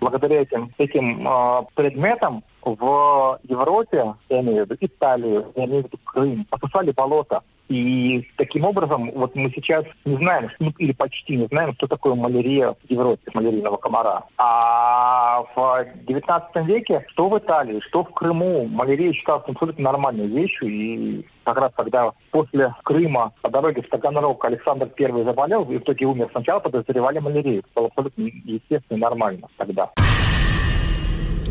Благодаря 0.00 0.42
этим, 0.42 0.72
этим 0.76 1.26
э, 1.26 1.62
предметам 1.76 2.42
в 2.62 3.38
Европе, 3.44 4.14
я 4.28 4.40
имею 4.40 4.66
в 4.66 4.70
виду 4.70 4.76
Италию, 4.80 5.52
я 5.54 5.66
имею 5.66 5.82
в 5.82 5.86
виду 5.86 5.98
Крым, 6.04 6.46
пососали 6.50 6.90
болото. 6.90 7.42
И 7.68 8.28
таким 8.36 8.64
образом, 8.64 9.10
вот 9.14 9.34
мы 9.34 9.50
сейчас 9.50 9.84
не 10.04 10.16
знаем, 10.16 10.50
ну, 10.58 10.72
или 10.78 10.92
почти 10.92 11.36
не 11.36 11.46
знаем, 11.46 11.74
что 11.74 11.86
такое 11.86 12.14
малярия 12.14 12.72
в 12.72 12.90
Европе, 12.90 13.30
малярийного 13.32 13.76
комара. 13.76 14.24
А 14.36 15.44
в 15.54 15.86
19 16.06 16.66
веке, 16.66 17.04
что 17.08 17.28
в 17.28 17.38
Италии, 17.38 17.80
что 17.80 18.04
в 18.04 18.10
Крыму, 18.10 18.66
малярия 18.66 19.12
считалась 19.12 19.44
абсолютно 19.48 19.84
нормальной 19.84 20.26
вещью. 20.26 20.68
И 20.68 21.26
как 21.44 21.58
раз 21.58 21.72
когда 21.74 22.12
после 22.30 22.74
Крыма 22.84 23.32
по 23.42 23.50
дороге 23.50 23.82
в 23.82 23.88
Таганрог 23.88 24.44
Александр 24.44 24.90
I 24.98 25.24
заболел, 25.24 25.62
и 25.64 25.78
в 25.78 25.82
итоге 25.82 26.06
умер 26.06 26.28
сначала, 26.32 26.60
подозревали 26.60 27.18
малярию. 27.18 27.60
Это 27.60 27.68
было 27.74 27.86
абсолютно 27.86 28.22
естественно 28.22 28.96
и 28.96 29.00
нормально 29.00 29.48
тогда 29.56 29.90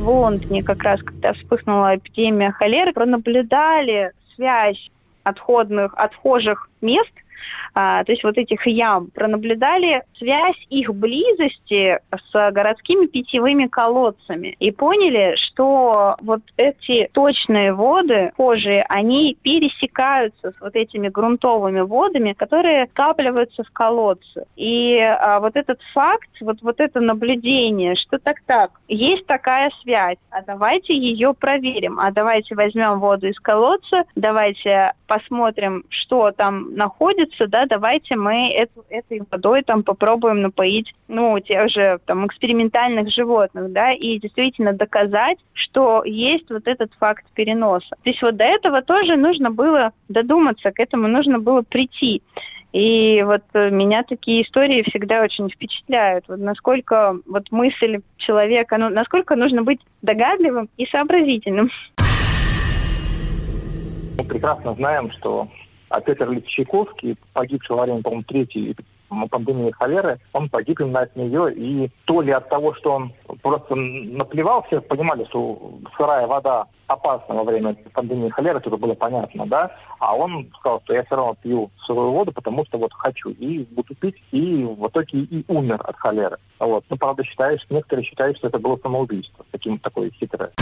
в 0.03 0.09
Лондоне 0.09 0.63
как 0.63 0.83
раз, 0.83 1.01
когда 1.01 1.31
вспыхнула 1.33 1.95
эпидемия 1.95 2.51
холеры, 2.51 2.91
пронаблюдали 2.91 4.11
связь 4.35 4.91
отходных, 5.23 5.93
отхожих 5.95 6.69
мест 6.81 7.13
а, 7.73 8.03
то 8.03 8.11
есть 8.11 8.23
вот 8.23 8.37
этих 8.37 8.65
ям, 8.67 9.07
пронаблюдали 9.07 10.03
связь 10.17 10.65
их 10.69 10.93
близости 10.93 11.99
с 12.11 12.51
городскими 12.51 13.05
питьевыми 13.05 13.67
колодцами 13.67 14.55
и 14.59 14.71
поняли, 14.71 15.35
что 15.35 16.15
вот 16.21 16.41
эти 16.57 17.09
точные 17.13 17.73
воды, 17.73 18.31
позже, 18.35 18.85
они 18.89 19.37
пересекаются 19.41 20.51
с 20.51 20.61
вот 20.61 20.75
этими 20.75 21.09
грунтовыми 21.09 21.81
водами, 21.81 22.33
которые 22.33 22.87
скапливаются 22.91 23.63
в 23.63 23.71
колодце. 23.71 24.45
И 24.55 24.99
а, 24.99 25.39
вот 25.39 25.55
этот 25.55 25.81
факт, 25.93 26.29
вот, 26.41 26.61
вот 26.61 26.79
это 26.79 27.01
наблюдение, 27.01 27.95
что 27.95 28.19
так-так, 28.19 28.71
есть 28.87 29.25
такая 29.25 29.71
связь, 29.81 30.17
а 30.29 30.41
давайте 30.41 30.95
ее 30.95 31.33
проверим, 31.33 31.99
а 31.99 32.11
давайте 32.11 32.55
возьмем 32.55 32.99
воду 32.99 33.27
из 33.27 33.39
колодца, 33.39 34.05
давайте 34.15 34.93
посмотрим, 35.07 35.85
что 35.89 36.31
там 36.31 36.75
находится, 36.75 37.32
находится, 37.33 37.47
да, 37.47 37.65
давайте 37.65 38.15
мы 38.15 38.51
эту, 38.51 38.85
этой 38.89 39.21
водой 39.29 39.63
там 39.63 39.83
попробуем 39.83 40.41
напоить, 40.41 40.93
ну, 41.07 41.39
тех 41.39 41.69
же 41.69 41.99
там 42.05 42.25
экспериментальных 42.27 43.09
животных, 43.09 43.71
да, 43.71 43.91
и 43.91 44.19
действительно 44.19 44.73
доказать, 44.73 45.37
что 45.53 46.03
есть 46.03 46.49
вот 46.49 46.67
этот 46.67 46.93
факт 46.99 47.25
переноса. 47.33 47.89
То 48.03 48.09
есть 48.09 48.21
вот 48.21 48.35
до 48.37 48.43
этого 48.43 48.81
тоже 48.81 49.15
нужно 49.15 49.51
было 49.51 49.91
додуматься, 50.09 50.71
к 50.71 50.79
этому 50.79 51.07
нужно 51.07 51.39
было 51.39 51.61
прийти. 51.61 52.21
И 52.71 53.23
вот 53.25 53.43
меня 53.53 54.03
такие 54.03 54.41
истории 54.41 54.83
всегда 54.83 55.21
очень 55.21 55.47
впечатляют. 55.47 56.25
Вот 56.27 56.39
насколько 56.39 57.17
вот 57.27 57.51
мысль 57.51 58.01
человека, 58.17 58.77
ну, 58.79 58.89
насколько 58.89 59.35
нужно 59.35 59.61
быть 59.61 59.79
догадливым 60.01 60.69
и 60.77 60.85
сообразительным. 60.87 61.69
Мы 64.17 64.25
прекрасно 64.25 64.73
знаем, 64.73 65.11
что 65.11 65.47
а 65.93 66.01
Петр 66.01 66.27
Ильич 66.27 66.47
Чайковский, 66.47 67.15
погибший 67.33 67.75
во 67.75 67.83
время, 67.83 68.01
по-моему, 68.01 68.23
третьей 68.23 68.75
пандемии 69.29 69.69
холеры, 69.69 70.19
он 70.33 70.49
погиб 70.49 70.79
именно 70.79 71.01
от 71.01 71.15
нее. 71.15 71.53
И 71.53 71.91
то 72.05 72.23
ли 72.23 72.31
от 72.31 72.49
того, 72.49 72.73
что 72.73 72.93
он 72.93 73.13
просто 73.43 73.75
наплевал, 73.75 74.63
все 74.63 74.81
понимали, 74.81 75.23
что 75.25 75.77
сырая 75.95 76.25
вода 76.25 76.65
опасна 76.87 77.35
во 77.35 77.43
время 77.43 77.75
пандемии 77.93 78.29
холеры, 78.29 78.57
это 78.57 78.75
было 78.75 78.95
понятно, 78.95 79.45
да, 79.45 79.69
а 79.99 80.15
он 80.15 80.51
сказал, 80.57 80.81
что 80.83 80.95
я 80.95 81.03
все 81.03 81.15
равно 81.15 81.37
пью 81.39 81.69
сырую 81.85 82.09
воду, 82.09 82.31
потому 82.31 82.65
что 82.65 82.79
вот 82.79 82.91
хочу, 82.93 83.29
и 83.29 83.63
буду 83.65 83.93
пить, 83.93 84.15
и 84.31 84.63
в 84.63 84.87
итоге 84.87 85.19
и 85.19 85.45
умер 85.47 85.79
от 85.83 85.95
холеры. 85.97 86.37
Вот. 86.57 86.83
Ну, 86.89 86.97
правда, 86.97 87.23
считаешь, 87.23 87.63
некоторые 87.69 88.03
считают, 88.03 88.37
что 88.37 88.47
это 88.47 88.57
было 88.57 88.79
самоубийство, 88.81 89.45
таким 89.51 89.77
такое 89.77 90.09
хитрое. 90.09 90.53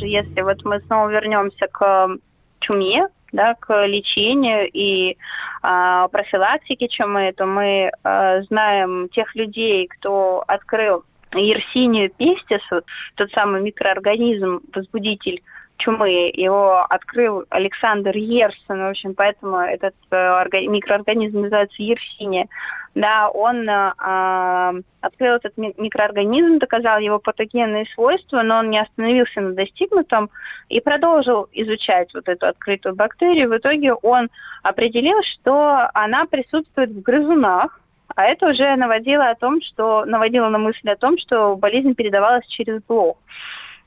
Если 0.00 0.42
вот 0.42 0.64
мы 0.64 0.80
снова 0.80 1.08
вернемся 1.10 1.68
к 1.68 2.18
чуме, 2.64 3.08
да, 3.32 3.54
к 3.54 3.86
лечению 3.86 4.70
и 4.72 5.16
э, 5.62 6.08
профилактике 6.10 6.88
чумы, 6.88 7.32
то 7.36 7.46
мы 7.46 7.90
э, 7.92 8.42
знаем 8.44 9.08
тех 9.08 9.34
людей, 9.34 9.88
кто 9.88 10.44
открыл 10.46 11.04
Ерсинию 11.34 12.10
пестис, 12.10 12.60
вот, 12.70 12.84
тот 13.16 13.30
самый 13.32 13.60
микроорганизм, 13.60 14.60
возбудитель 14.72 15.42
чумы. 15.76 16.30
Его 16.34 16.82
открыл 16.88 17.44
Александр 17.50 18.16
Ерсон, 18.16 18.78
в 18.80 18.90
общем, 18.90 19.14
поэтому 19.14 19.58
этот 19.58 19.94
э, 20.10 20.44
микроорганизм 20.68 21.42
называется 21.42 21.82
Ерсиния. 21.82 22.48
Да, 22.94 23.28
он 23.28 23.68
э, 23.68 24.82
открыл 25.00 25.34
этот 25.34 25.56
микроорганизм, 25.56 26.58
доказал 26.58 27.00
его 27.00 27.18
патогенные 27.18 27.86
свойства, 27.86 28.42
но 28.42 28.58
он 28.58 28.70
не 28.70 28.78
остановился 28.78 29.40
на 29.40 29.54
достигнутом 29.54 30.30
и 30.68 30.80
продолжил 30.80 31.48
изучать 31.52 32.14
вот 32.14 32.28
эту 32.28 32.46
открытую 32.46 32.94
бактерию. 32.94 33.50
В 33.50 33.56
итоге 33.56 33.94
он 33.94 34.30
определил, 34.62 35.22
что 35.22 35.90
она 35.92 36.24
присутствует 36.26 36.90
в 36.90 37.02
грызунах, 37.02 37.80
а 38.14 38.24
это 38.26 38.50
уже 38.50 38.76
наводило, 38.76 39.28
о 39.28 39.34
том, 39.34 39.60
что, 39.60 40.04
наводило 40.04 40.48
на 40.48 40.58
мысль 40.58 40.88
о 40.88 40.96
том, 40.96 41.18
что 41.18 41.56
болезнь 41.56 41.94
передавалась 41.94 42.46
через 42.46 42.80
блох. 42.82 43.16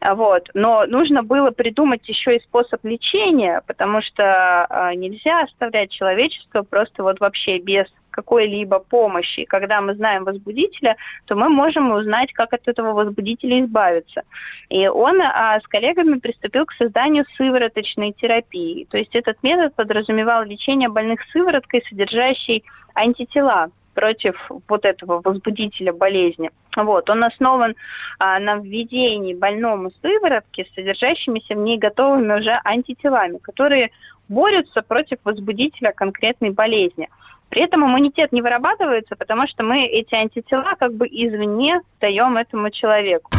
Вот. 0.02 0.50
Но 0.54 0.86
нужно 0.86 1.24
было 1.24 1.52
придумать 1.52 2.08
еще 2.08 2.38
и 2.38 2.42
способ 2.42 2.84
лечения, 2.86 3.62
потому 3.66 4.02
что 4.02 4.68
э, 4.70 4.96
нельзя 4.96 5.44
оставлять 5.44 5.92
человечество 5.92 6.64
просто 6.64 7.04
вот 7.04 7.20
вообще 7.20 7.60
без 7.60 7.88
какой-либо 8.18 8.80
помощи. 8.80 9.46
Когда 9.46 9.80
мы 9.80 9.94
знаем 9.94 10.24
возбудителя, 10.24 10.98
то 11.26 11.36
мы 11.36 11.50
можем 11.50 11.92
узнать, 11.92 12.34
как 12.34 12.52
от 12.52 12.68
этого 12.68 12.94
возбудителя 12.94 13.64
избавиться. 13.64 14.24
И 14.70 14.88
он 14.88 15.22
а, 15.22 15.60
с 15.60 15.68
коллегами 15.68 16.18
приступил 16.18 16.66
к 16.66 16.74
созданию 16.74 17.26
сывороточной 17.38 18.14
терапии. 18.14 18.88
То 18.90 18.98
есть 18.98 19.16
этот 19.16 19.44
метод 19.44 19.76
подразумевал 19.76 20.44
лечение 20.46 20.90
больных 20.90 21.22
сывороткой, 21.32 21.84
содержащей 21.88 22.64
антитела 22.96 23.70
против 23.98 24.52
вот 24.68 24.86
этого 24.86 25.22
возбудителя 25.24 25.92
болезни. 25.92 26.52
Вот, 26.76 27.10
он 27.10 27.24
основан 27.24 27.76
а, 28.20 28.38
на 28.38 28.58
введении 28.58 29.34
больному 29.34 29.90
сыворотки 30.04 30.66
с 30.66 30.76
содержащимися 30.76 31.56
в 31.56 31.58
ней 31.58 31.80
готовыми 31.80 32.40
уже 32.40 32.60
антителами, 32.64 33.40
которые 33.40 33.90
борются 34.30 34.84
против 34.84 35.18
возбудителя 35.24 35.94
конкретной 35.94 36.52
болезни. 36.52 37.10
При 37.50 37.64
этом 37.64 37.84
иммунитет 37.86 38.32
не 38.32 38.44
вырабатывается, 38.44 39.16
потому 39.16 39.48
что 39.48 39.64
мы 39.64 39.88
эти 39.88 40.14
антитела 40.14 40.76
как 40.78 40.94
бы 40.94 41.08
извне 41.08 41.82
даем 42.00 42.38
этому 42.38 42.70
человеку. 42.70 43.32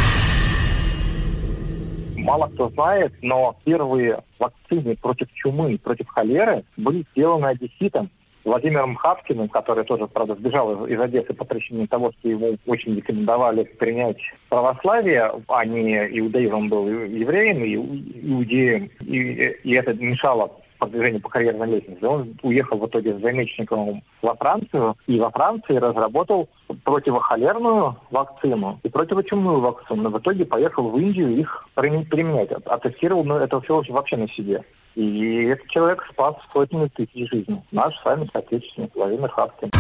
Мало 2.16 2.48
кто 2.48 2.68
знает, 2.70 3.12
но 3.22 3.54
первые 3.64 4.24
вакцины 4.40 4.96
против 4.96 5.32
чумы, 5.34 5.78
против 5.78 6.08
холеры 6.08 6.64
были 6.76 7.06
сделаны 7.12 7.46
одесситом 7.46 8.10
Владимиром 8.48 8.96
Хавкиным, 8.96 9.48
который 9.48 9.84
тоже, 9.84 10.06
правда, 10.06 10.34
сбежал 10.34 10.86
из, 10.86 10.92
из 10.92 11.00
Одессы 11.00 11.34
по 11.34 11.44
причине 11.44 11.86
того, 11.86 12.12
что 12.12 12.28
ему 12.28 12.56
очень 12.66 12.96
рекомендовали 12.96 13.64
принять 13.64 14.20
православие, 14.48 15.30
а 15.48 15.64
не 15.64 15.96
иудаизм, 16.18 16.68
был 16.68 16.88
евреем 16.88 17.62
и 17.62 17.74
иудеем, 18.30 18.90
и, 19.00 19.56
и 19.62 19.72
это 19.72 19.94
мешало 19.94 20.50
продвижению 20.78 21.20
по 21.20 21.28
карьерной 21.28 21.66
лестнице. 21.66 22.06
Он 22.06 22.36
уехал 22.42 22.78
в 22.78 22.86
итоге 22.86 23.16
с 23.16 23.20
замечником 23.20 24.02
во 24.22 24.34
Францию, 24.34 24.96
и 25.06 25.18
во 25.18 25.30
Франции 25.30 25.76
разработал 25.76 26.48
противохолерную 26.84 27.96
вакцину 28.10 28.80
и 28.82 28.88
противочумную 28.88 29.60
вакцину. 29.60 30.10
В 30.10 30.18
итоге 30.18 30.46
поехал 30.46 30.88
в 30.88 30.98
Индию 30.98 31.36
их 31.36 31.68
применять. 31.74 32.50
Оттестировал 32.64 33.24
ну, 33.24 33.36
это 33.36 33.60
все 33.60 33.82
вообще 33.88 34.16
на 34.16 34.28
себе. 34.28 34.64
И 34.98 35.44
этот 35.44 35.68
человек 35.68 36.04
спас 36.10 36.34
сотни 36.52 36.88
тысяч 36.88 37.30
жизней. 37.30 37.62
Наш 37.70 37.94
с 37.94 38.04
вами 38.04 38.28
соотечественник 38.32 38.90
Владимир 38.96 39.28
Хавкин 39.28 39.70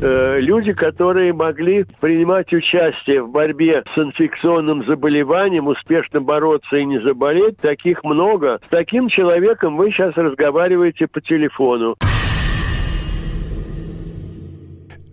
э, 0.00 0.38
люди, 0.40 0.72
которые 0.72 1.32
могли 1.32 1.86
принимать 2.00 2.52
участие 2.52 3.24
в 3.24 3.30
борьбе 3.30 3.82
с 3.92 3.98
инфекционным 3.98 4.84
заболеванием, 4.84 5.66
успешно 5.66 6.20
бороться 6.20 6.76
и 6.76 6.84
не 6.84 7.00
заболеть, 7.00 7.58
таких 7.58 8.04
много. 8.04 8.60
С 8.64 8.68
таким 8.68 9.08
человеком 9.08 9.76
вы 9.76 9.90
сейчас 9.90 10.16
разговариваете 10.16 11.08
по 11.08 11.20
телефону. 11.20 11.96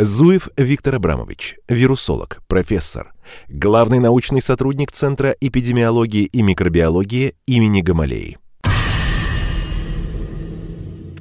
Зуев 0.04 0.50
Виктор 0.58 0.96
Абрамович, 0.96 1.56
вирусолог, 1.70 2.42
профессор, 2.48 3.14
главный 3.48 4.00
научный 4.00 4.42
сотрудник 4.42 4.92
Центра 4.92 5.34
эпидемиологии 5.40 6.26
и 6.26 6.42
микробиологии 6.42 7.36
имени 7.46 7.80
Гамалеи. 7.80 8.38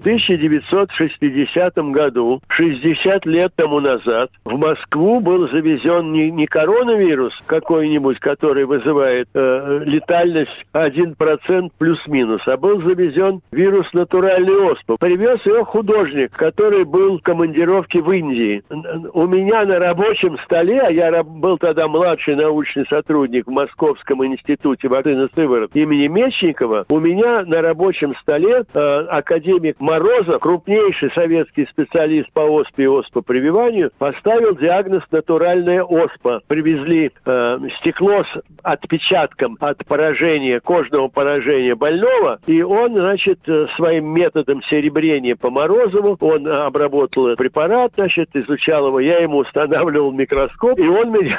1960 0.02 1.78
году, 1.92 2.42
60 2.48 3.24
лет 3.26 3.52
тому 3.54 3.80
назад, 3.80 4.30
в 4.44 4.56
Москву 4.58 5.20
был 5.20 5.48
завезен 5.48 6.12
не, 6.12 6.30
не 6.30 6.46
коронавирус 6.46 7.40
какой-нибудь, 7.46 8.18
который 8.18 8.64
вызывает 8.64 9.28
э, 9.34 9.82
летальность 9.84 10.66
1% 10.72 11.70
плюс-минус, 11.78 12.42
а 12.46 12.56
был 12.56 12.80
завезен 12.82 13.40
вирус 13.52 13.92
натуральный 13.92 14.72
оспа. 14.72 14.96
Привез 14.98 15.44
его 15.46 15.64
художник, 15.64 16.32
который 16.32 16.84
был 16.84 17.18
в 17.18 17.22
командировке 17.22 18.02
в 18.02 18.10
Индии. 18.10 18.64
У 19.12 19.26
меня 19.26 19.64
на 19.64 19.78
рабочем 19.78 20.36
столе, 20.38 20.80
а 20.80 20.90
я 20.90 21.22
был 21.22 21.58
тогда 21.58 21.86
младший 21.88 22.34
научный 22.34 22.86
сотрудник 22.86 23.46
в 23.46 23.50
Московском 23.50 24.24
институте 24.24 24.88
вакцины 24.88 25.28
Сыворот 25.34 25.70
имени 25.74 26.08
Мечникова, 26.08 26.86
у 26.88 27.00
меня 27.00 27.44
на 27.44 27.62
рабочем 27.62 28.14
столе 28.16 28.64
э, 28.72 29.06
академик 29.08 29.78
Морозов, 29.92 30.40
крупнейший 30.40 31.10
советский 31.10 31.66
специалист 31.66 32.32
по 32.32 32.40
оспе 32.40 32.84
и 32.84 32.86
оспопрививанию, 32.86 33.92
поставил 33.98 34.56
диагноз 34.56 35.02
натуральная 35.10 35.82
оспа. 35.82 36.40
Привезли 36.46 37.12
э, 37.26 37.58
стекло 37.78 38.24
с 38.24 38.42
отпечатком 38.62 39.58
от 39.60 39.84
поражения, 39.84 40.60
кожного 40.60 41.08
поражения 41.08 41.74
больного, 41.74 42.40
и 42.46 42.62
он, 42.62 42.94
значит, 42.94 43.40
э, 43.46 43.66
своим 43.76 44.14
методом 44.14 44.62
серебрения 44.62 45.36
по 45.36 45.50
Морозову, 45.50 46.16
он 46.20 46.48
обработал 46.48 47.36
препарат, 47.36 47.92
значит, 47.94 48.30
изучал 48.32 48.86
его, 48.86 48.98
я 48.98 49.18
ему 49.18 49.38
устанавливал 49.38 50.10
микроскоп, 50.12 50.78
и 50.78 50.88
он 50.88 51.12
меня 51.12 51.36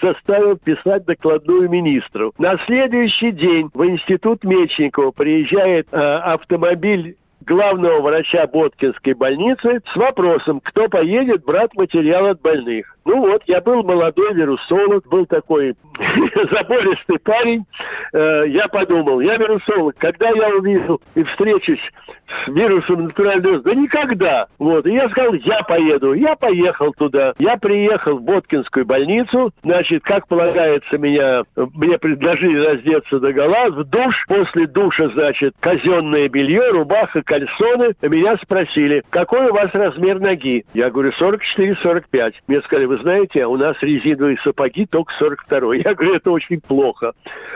заставил 0.00 0.56
писать 0.56 1.04
докладную 1.04 1.68
министру. 1.68 2.32
На 2.38 2.56
следующий 2.64 3.32
день 3.32 3.68
в 3.74 3.84
институт 3.84 4.42
Мечникова 4.42 5.10
приезжает 5.10 5.88
э, 5.92 5.98
автомобиль 5.98 7.18
главного 7.40 8.00
врача 8.00 8.46
Боткинской 8.46 9.14
больницы 9.14 9.82
с 9.86 9.96
вопросом, 9.96 10.60
кто 10.60 10.88
поедет 10.88 11.44
брать 11.44 11.74
материал 11.74 12.26
от 12.26 12.40
больных. 12.40 12.96
Ну 13.04 13.20
вот, 13.20 13.42
я 13.46 13.60
был 13.60 13.82
молодой 13.82 14.34
вирусолог, 14.34 15.06
был 15.08 15.26
такой 15.26 15.74
забористый 16.50 17.18
парень. 17.18 17.64
Э, 18.12 18.44
я 18.46 18.68
подумал, 18.68 19.20
я 19.20 19.36
вирусолог, 19.36 19.96
когда 19.98 20.30
я 20.30 20.48
увижу 20.48 21.00
и 21.14 21.22
встречусь 21.24 21.80
с 22.44 22.48
вирусом 22.48 23.04
натурального, 23.04 23.60
да 23.60 23.74
никогда. 23.74 24.46
Вот, 24.58 24.86
и 24.86 24.92
я 24.92 25.08
сказал, 25.08 25.34
я 25.34 25.62
поеду. 25.62 26.12
Я 26.12 26.36
поехал 26.36 26.92
туда. 26.92 27.34
Я 27.38 27.56
приехал 27.56 28.18
в 28.18 28.22
Боткинскую 28.22 28.86
больницу. 28.86 29.52
Значит, 29.62 30.02
как 30.04 30.28
полагается, 30.28 30.98
меня, 30.98 31.44
мне 31.56 31.98
предложили 31.98 32.58
раздеться 32.64 33.18
до 33.18 33.32
гола, 33.32 33.70
в 33.70 33.84
душ. 33.84 34.26
После 34.28 34.66
душа, 34.66 35.08
значит, 35.08 35.54
казенное 35.60 36.28
белье, 36.28 36.70
рубаха, 36.70 37.22
кальсоны. 37.22 37.94
Меня 38.02 38.36
спросили, 38.36 39.04
какой 39.10 39.50
у 39.50 39.54
вас 39.54 39.70
размер 39.72 40.20
ноги? 40.20 40.64
Я 40.74 40.90
говорю, 40.90 41.10
44-45. 41.18 42.34
Мне 42.46 42.60
сказали, 42.62 42.86
вы 42.90 42.98
знаете, 42.98 43.46
у 43.46 43.56
нас 43.56 43.76
резиновые 43.82 44.36
сапоги 44.38 44.84
только 44.84 45.12
42 45.14 45.76
Я 45.76 45.94
говорю, 45.94 46.16
это 46.16 46.32
очень 46.32 46.60
плохо. 46.60 47.12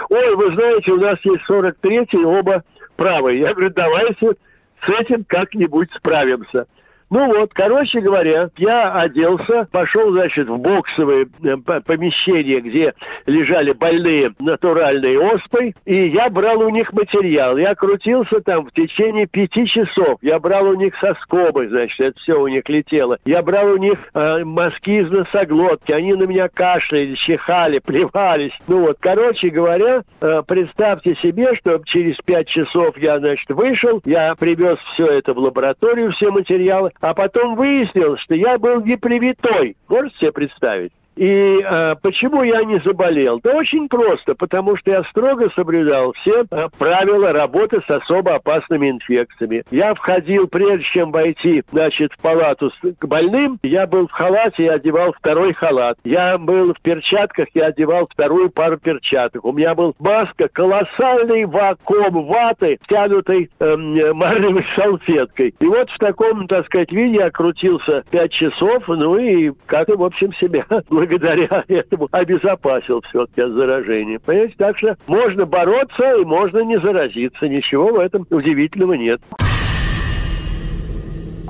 Ой, 0.09 0.37
вы 0.37 0.53
знаете, 0.53 0.93
у 0.93 1.01
нас 1.01 1.19
есть 1.25 1.43
43-й, 1.49 2.25
оба 2.25 2.63
правые. 2.95 3.41
Я 3.41 3.53
говорю, 3.53 3.71
давайте 3.71 4.37
с 4.81 4.89
этим 4.89 5.25
как-нибудь 5.25 5.93
справимся. 5.93 6.69
Ну 7.11 7.27
вот, 7.27 7.53
короче 7.53 8.01
говоря, 8.01 8.51
я 8.57 8.93
оделся, 8.93 9.69
пошел, 9.71 10.11
значит, 10.13 10.49
в 10.49 10.59
боксовое 10.59 11.27
э, 11.43 11.57
помещение, 11.57 12.61
где 12.61 12.95
лежали 13.27 13.73
больные 13.73 14.35
натуральной 14.41 15.19
оспой, 15.19 15.75
и 15.85 16.07
я 16.07 16.31
брал 16.31 16.61
у 16.63 16.71
них 16.71 16.93
материал. 16.93 17.57
Я 17.57 17.75
крутился 17.75 18.41
там 18.41 18.67
в 18.67 18.73
течение 18.73 19.27
пяти 19.27 19.67
часов. 19.67 20.19
Я 20.23 20.41
брал 20.41 20.69
у 20.69 20.75
них 20.75 20.97
соскобы, 20.97 21.69
значит, 21.69 22.01
это 22.01 22.21
все 22.21 22.41
у 22.41 22.49
них 22.49 22.69
летело. 22.69 23.19
Я 23.25 23.43
брал 23.43 23.73
у 23.73 23.77
них 23.77 23.99
э, 24.15 24.45
мазки 24.45 25.03
из 25.03 25.11
носоглотки. 25.11 25.93
Они 25.93 26.15
на 26.15 26.25
меня 26.25 26.49
кашляли, 26.49 27.15
чихали, 27.15 27.79
плевались. 27.79 28.59
Ну 28.67 28.81
вот, 28.81 28.97
короче 29.01 29.51
говоря, 29.51 30.05
э, 30.21 30.43
представьте 30.47 31.15
себе, 31.17 31.55
что 31.55 31.81
через 31.85 32.17
пять 32.19 32.49
часов 32.49 32.97
я, 32.99 33.19
значит, 33.19 33.51
вышел, 33.51 34.01
я 34.05 34.35
привез 34.35 34.79
все 34.95 35.07
это 35.07 35.35
в 35.35 35.39
лабораторию, 35.39 36.11
все 36.11 36.31
материалы, 36.31 36.93
а 37.01 37.15
потом 37.15 37.57
выяснилось, 37.57 38.21
что 38.21 38.35
я 38.35 38.59
был 38.59 38.81
непривитой. 38.81 39.77
Можете 39.89 40.17
себе 40.17 40.33
представить? 40.33 40.93
И 41.17 41.65
э, 41.65 41.97
почему 42.03 42.43
я 42.43 42.65
не 42.65 42.79
заболел? 42.81 43.41
Да 43.43 43.55
очень 43.55 43.89
просто, 43.89 44.35
потому 44.35 44.77
что 44.77 44.91
я 44.91 45.05
строго 45.05 45.51
соблюдал 45.51 46.13
все 46.15 46.45
э, 46.51 46.69
правила 46.79 47.33
работы 47.33 47.81
с 47.87 47.91
особо 47.91 48.35
опасными 48.35 48.91
инфекциями. 48.91 49.65
Я 49.71 49.95
входил, 49.95 50.49
прежде 50.49 50.85
чем 50.85 51.13
войти, 51.13 51.63
значит, 51.73 52.13
в 52.13 52.19
палату 52.19 52.71
с, 52.71 52.95
к 52.99 53.07
больным, 53.07 53.59
я 53.63 53.87
был 53.87 54.09
в 54.09 54.13
халате 54.13 54.65
и 54.65 54.69
одевал 54.69 55.13
второй 55.13 55.53
халат. 55.53 55.99
Я 56.05 56.39
был 56.39 56.75
в 56.75 56.81
перчатках 56.81 57.47
и 57.55 57.61
одевал 57.61 58.09
вторую 58.09 58.51
пару 58.51 58.79
перчаток. 58.79 59.45
У 59.45 59.53
меня 59.53 59.75
был 59.75 59.95
маска, 59.99 60.49
колоссальный 60.49 61.45
вакуум 61.45 62.27
ваты, 62.27 62.79
тянутой 62.89 63.51
э, 63.59 63.65
эм, 63.65 64.17
марлевой 64.17 64.65
салфеткой. 64.75 65.55
И 65.59 65.67
вот 65.67 65.91
в 65.91 65.99
таком, 65.99 66.47
так 66.49 66.67
сказать, 66.67 66.93
виде 66.93 67.17
я 67.17 67.31
крутился 67.31 68.05
пять 68.11 68.33
часов, 68.33 68.85
ну 68.89 69.17
и 69.17 69.53
как-то, 69.67 69.97
в 69.97 70.03
общем, 70.03 70.33
себя 70.33 70.65
благодаря 71.07 71.65
этому 71.69 72.09
обезопасил 72.11 73.03
все-таки 73.03 73.41
от 73.41 73.53
заражения. 73.53 74.19
Понимаете, 74.19 74.55
так 74.59 74.79
что 74.79 74.97
можно 75.07 75.47
бороться 75.47 76.17
и 76.17 76.25
можно 76.25 76.61
не 76.61 76.79
заразиться. 76.79 77.49
Ничего 77.49 77.89
в 77.89 77.99
этом 77.99 78.27
удивительного 78.31 78.95
нет 78.95 79.21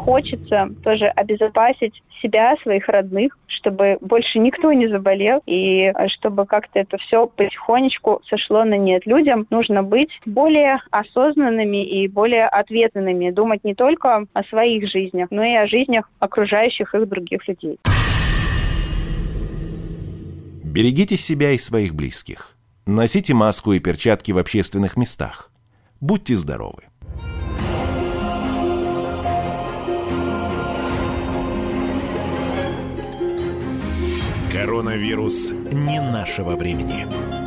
хочется 0.04 0.68
тоже 0.84 1.06
обезопасить 1.06 2.02
себя, 2.20 2.56
своих 2.62 2.88
родных, 2.88 3.38
чтобы 3.46 3.96
больше 4.02 4.38
никто 4.38 4.72
не 4.72 4.86
заболел, 4.86 5.42
и 5.46 5.92
чтобы 6.08 6.44
как-то 6.46 6.78
это 6.78 6.98
все 6.98 7.26
потихонечку 7.26 8.20
сошло 8.24 8.64
на 8.64 8.76
нет. 8.76 9.06
Людям 9.06 9.46
нужно 9.48 9.82
быть 9.82 10.20
более 10.26 10.78
осознанными 10.90 11.82
и 11.82 12.06
более 12.08 12.46
ответственными, 12.46 13.30
думать 13.30 13.64
не 13.64 13.74
только 13.74 14.26
о 14.32 14.44
своих 14.44 14.86
жизнях, 14.88 15.28
но 15.30 15.42
и 15.42 15.54
о 15.54 15.66
жизнях 15.66 16.10
окружающих 16.18 16.94
их 16.94 17.08
других 17.08 17.48
людей. 17.48 17.78
Берегите 20.74 21.16
себя 21.16 21.52
и 21.52 21.58
своих 21.58 21.94
близких. 21.94 22.56
Носите 22.84 23.32
маску 23.32 23.74
и 23.74 23.78
перчатки 23.78 24.32
в 24.32 24.38
общественных 24.38 24.96
местах. 24.96 25.52
Будьте 26.00 26.34
здоровы. 26.34 26.82
Коронавирус 34.52 35.52
не 35.52 36.00
нашего 36.00 36.56
времени. 36.56 37.43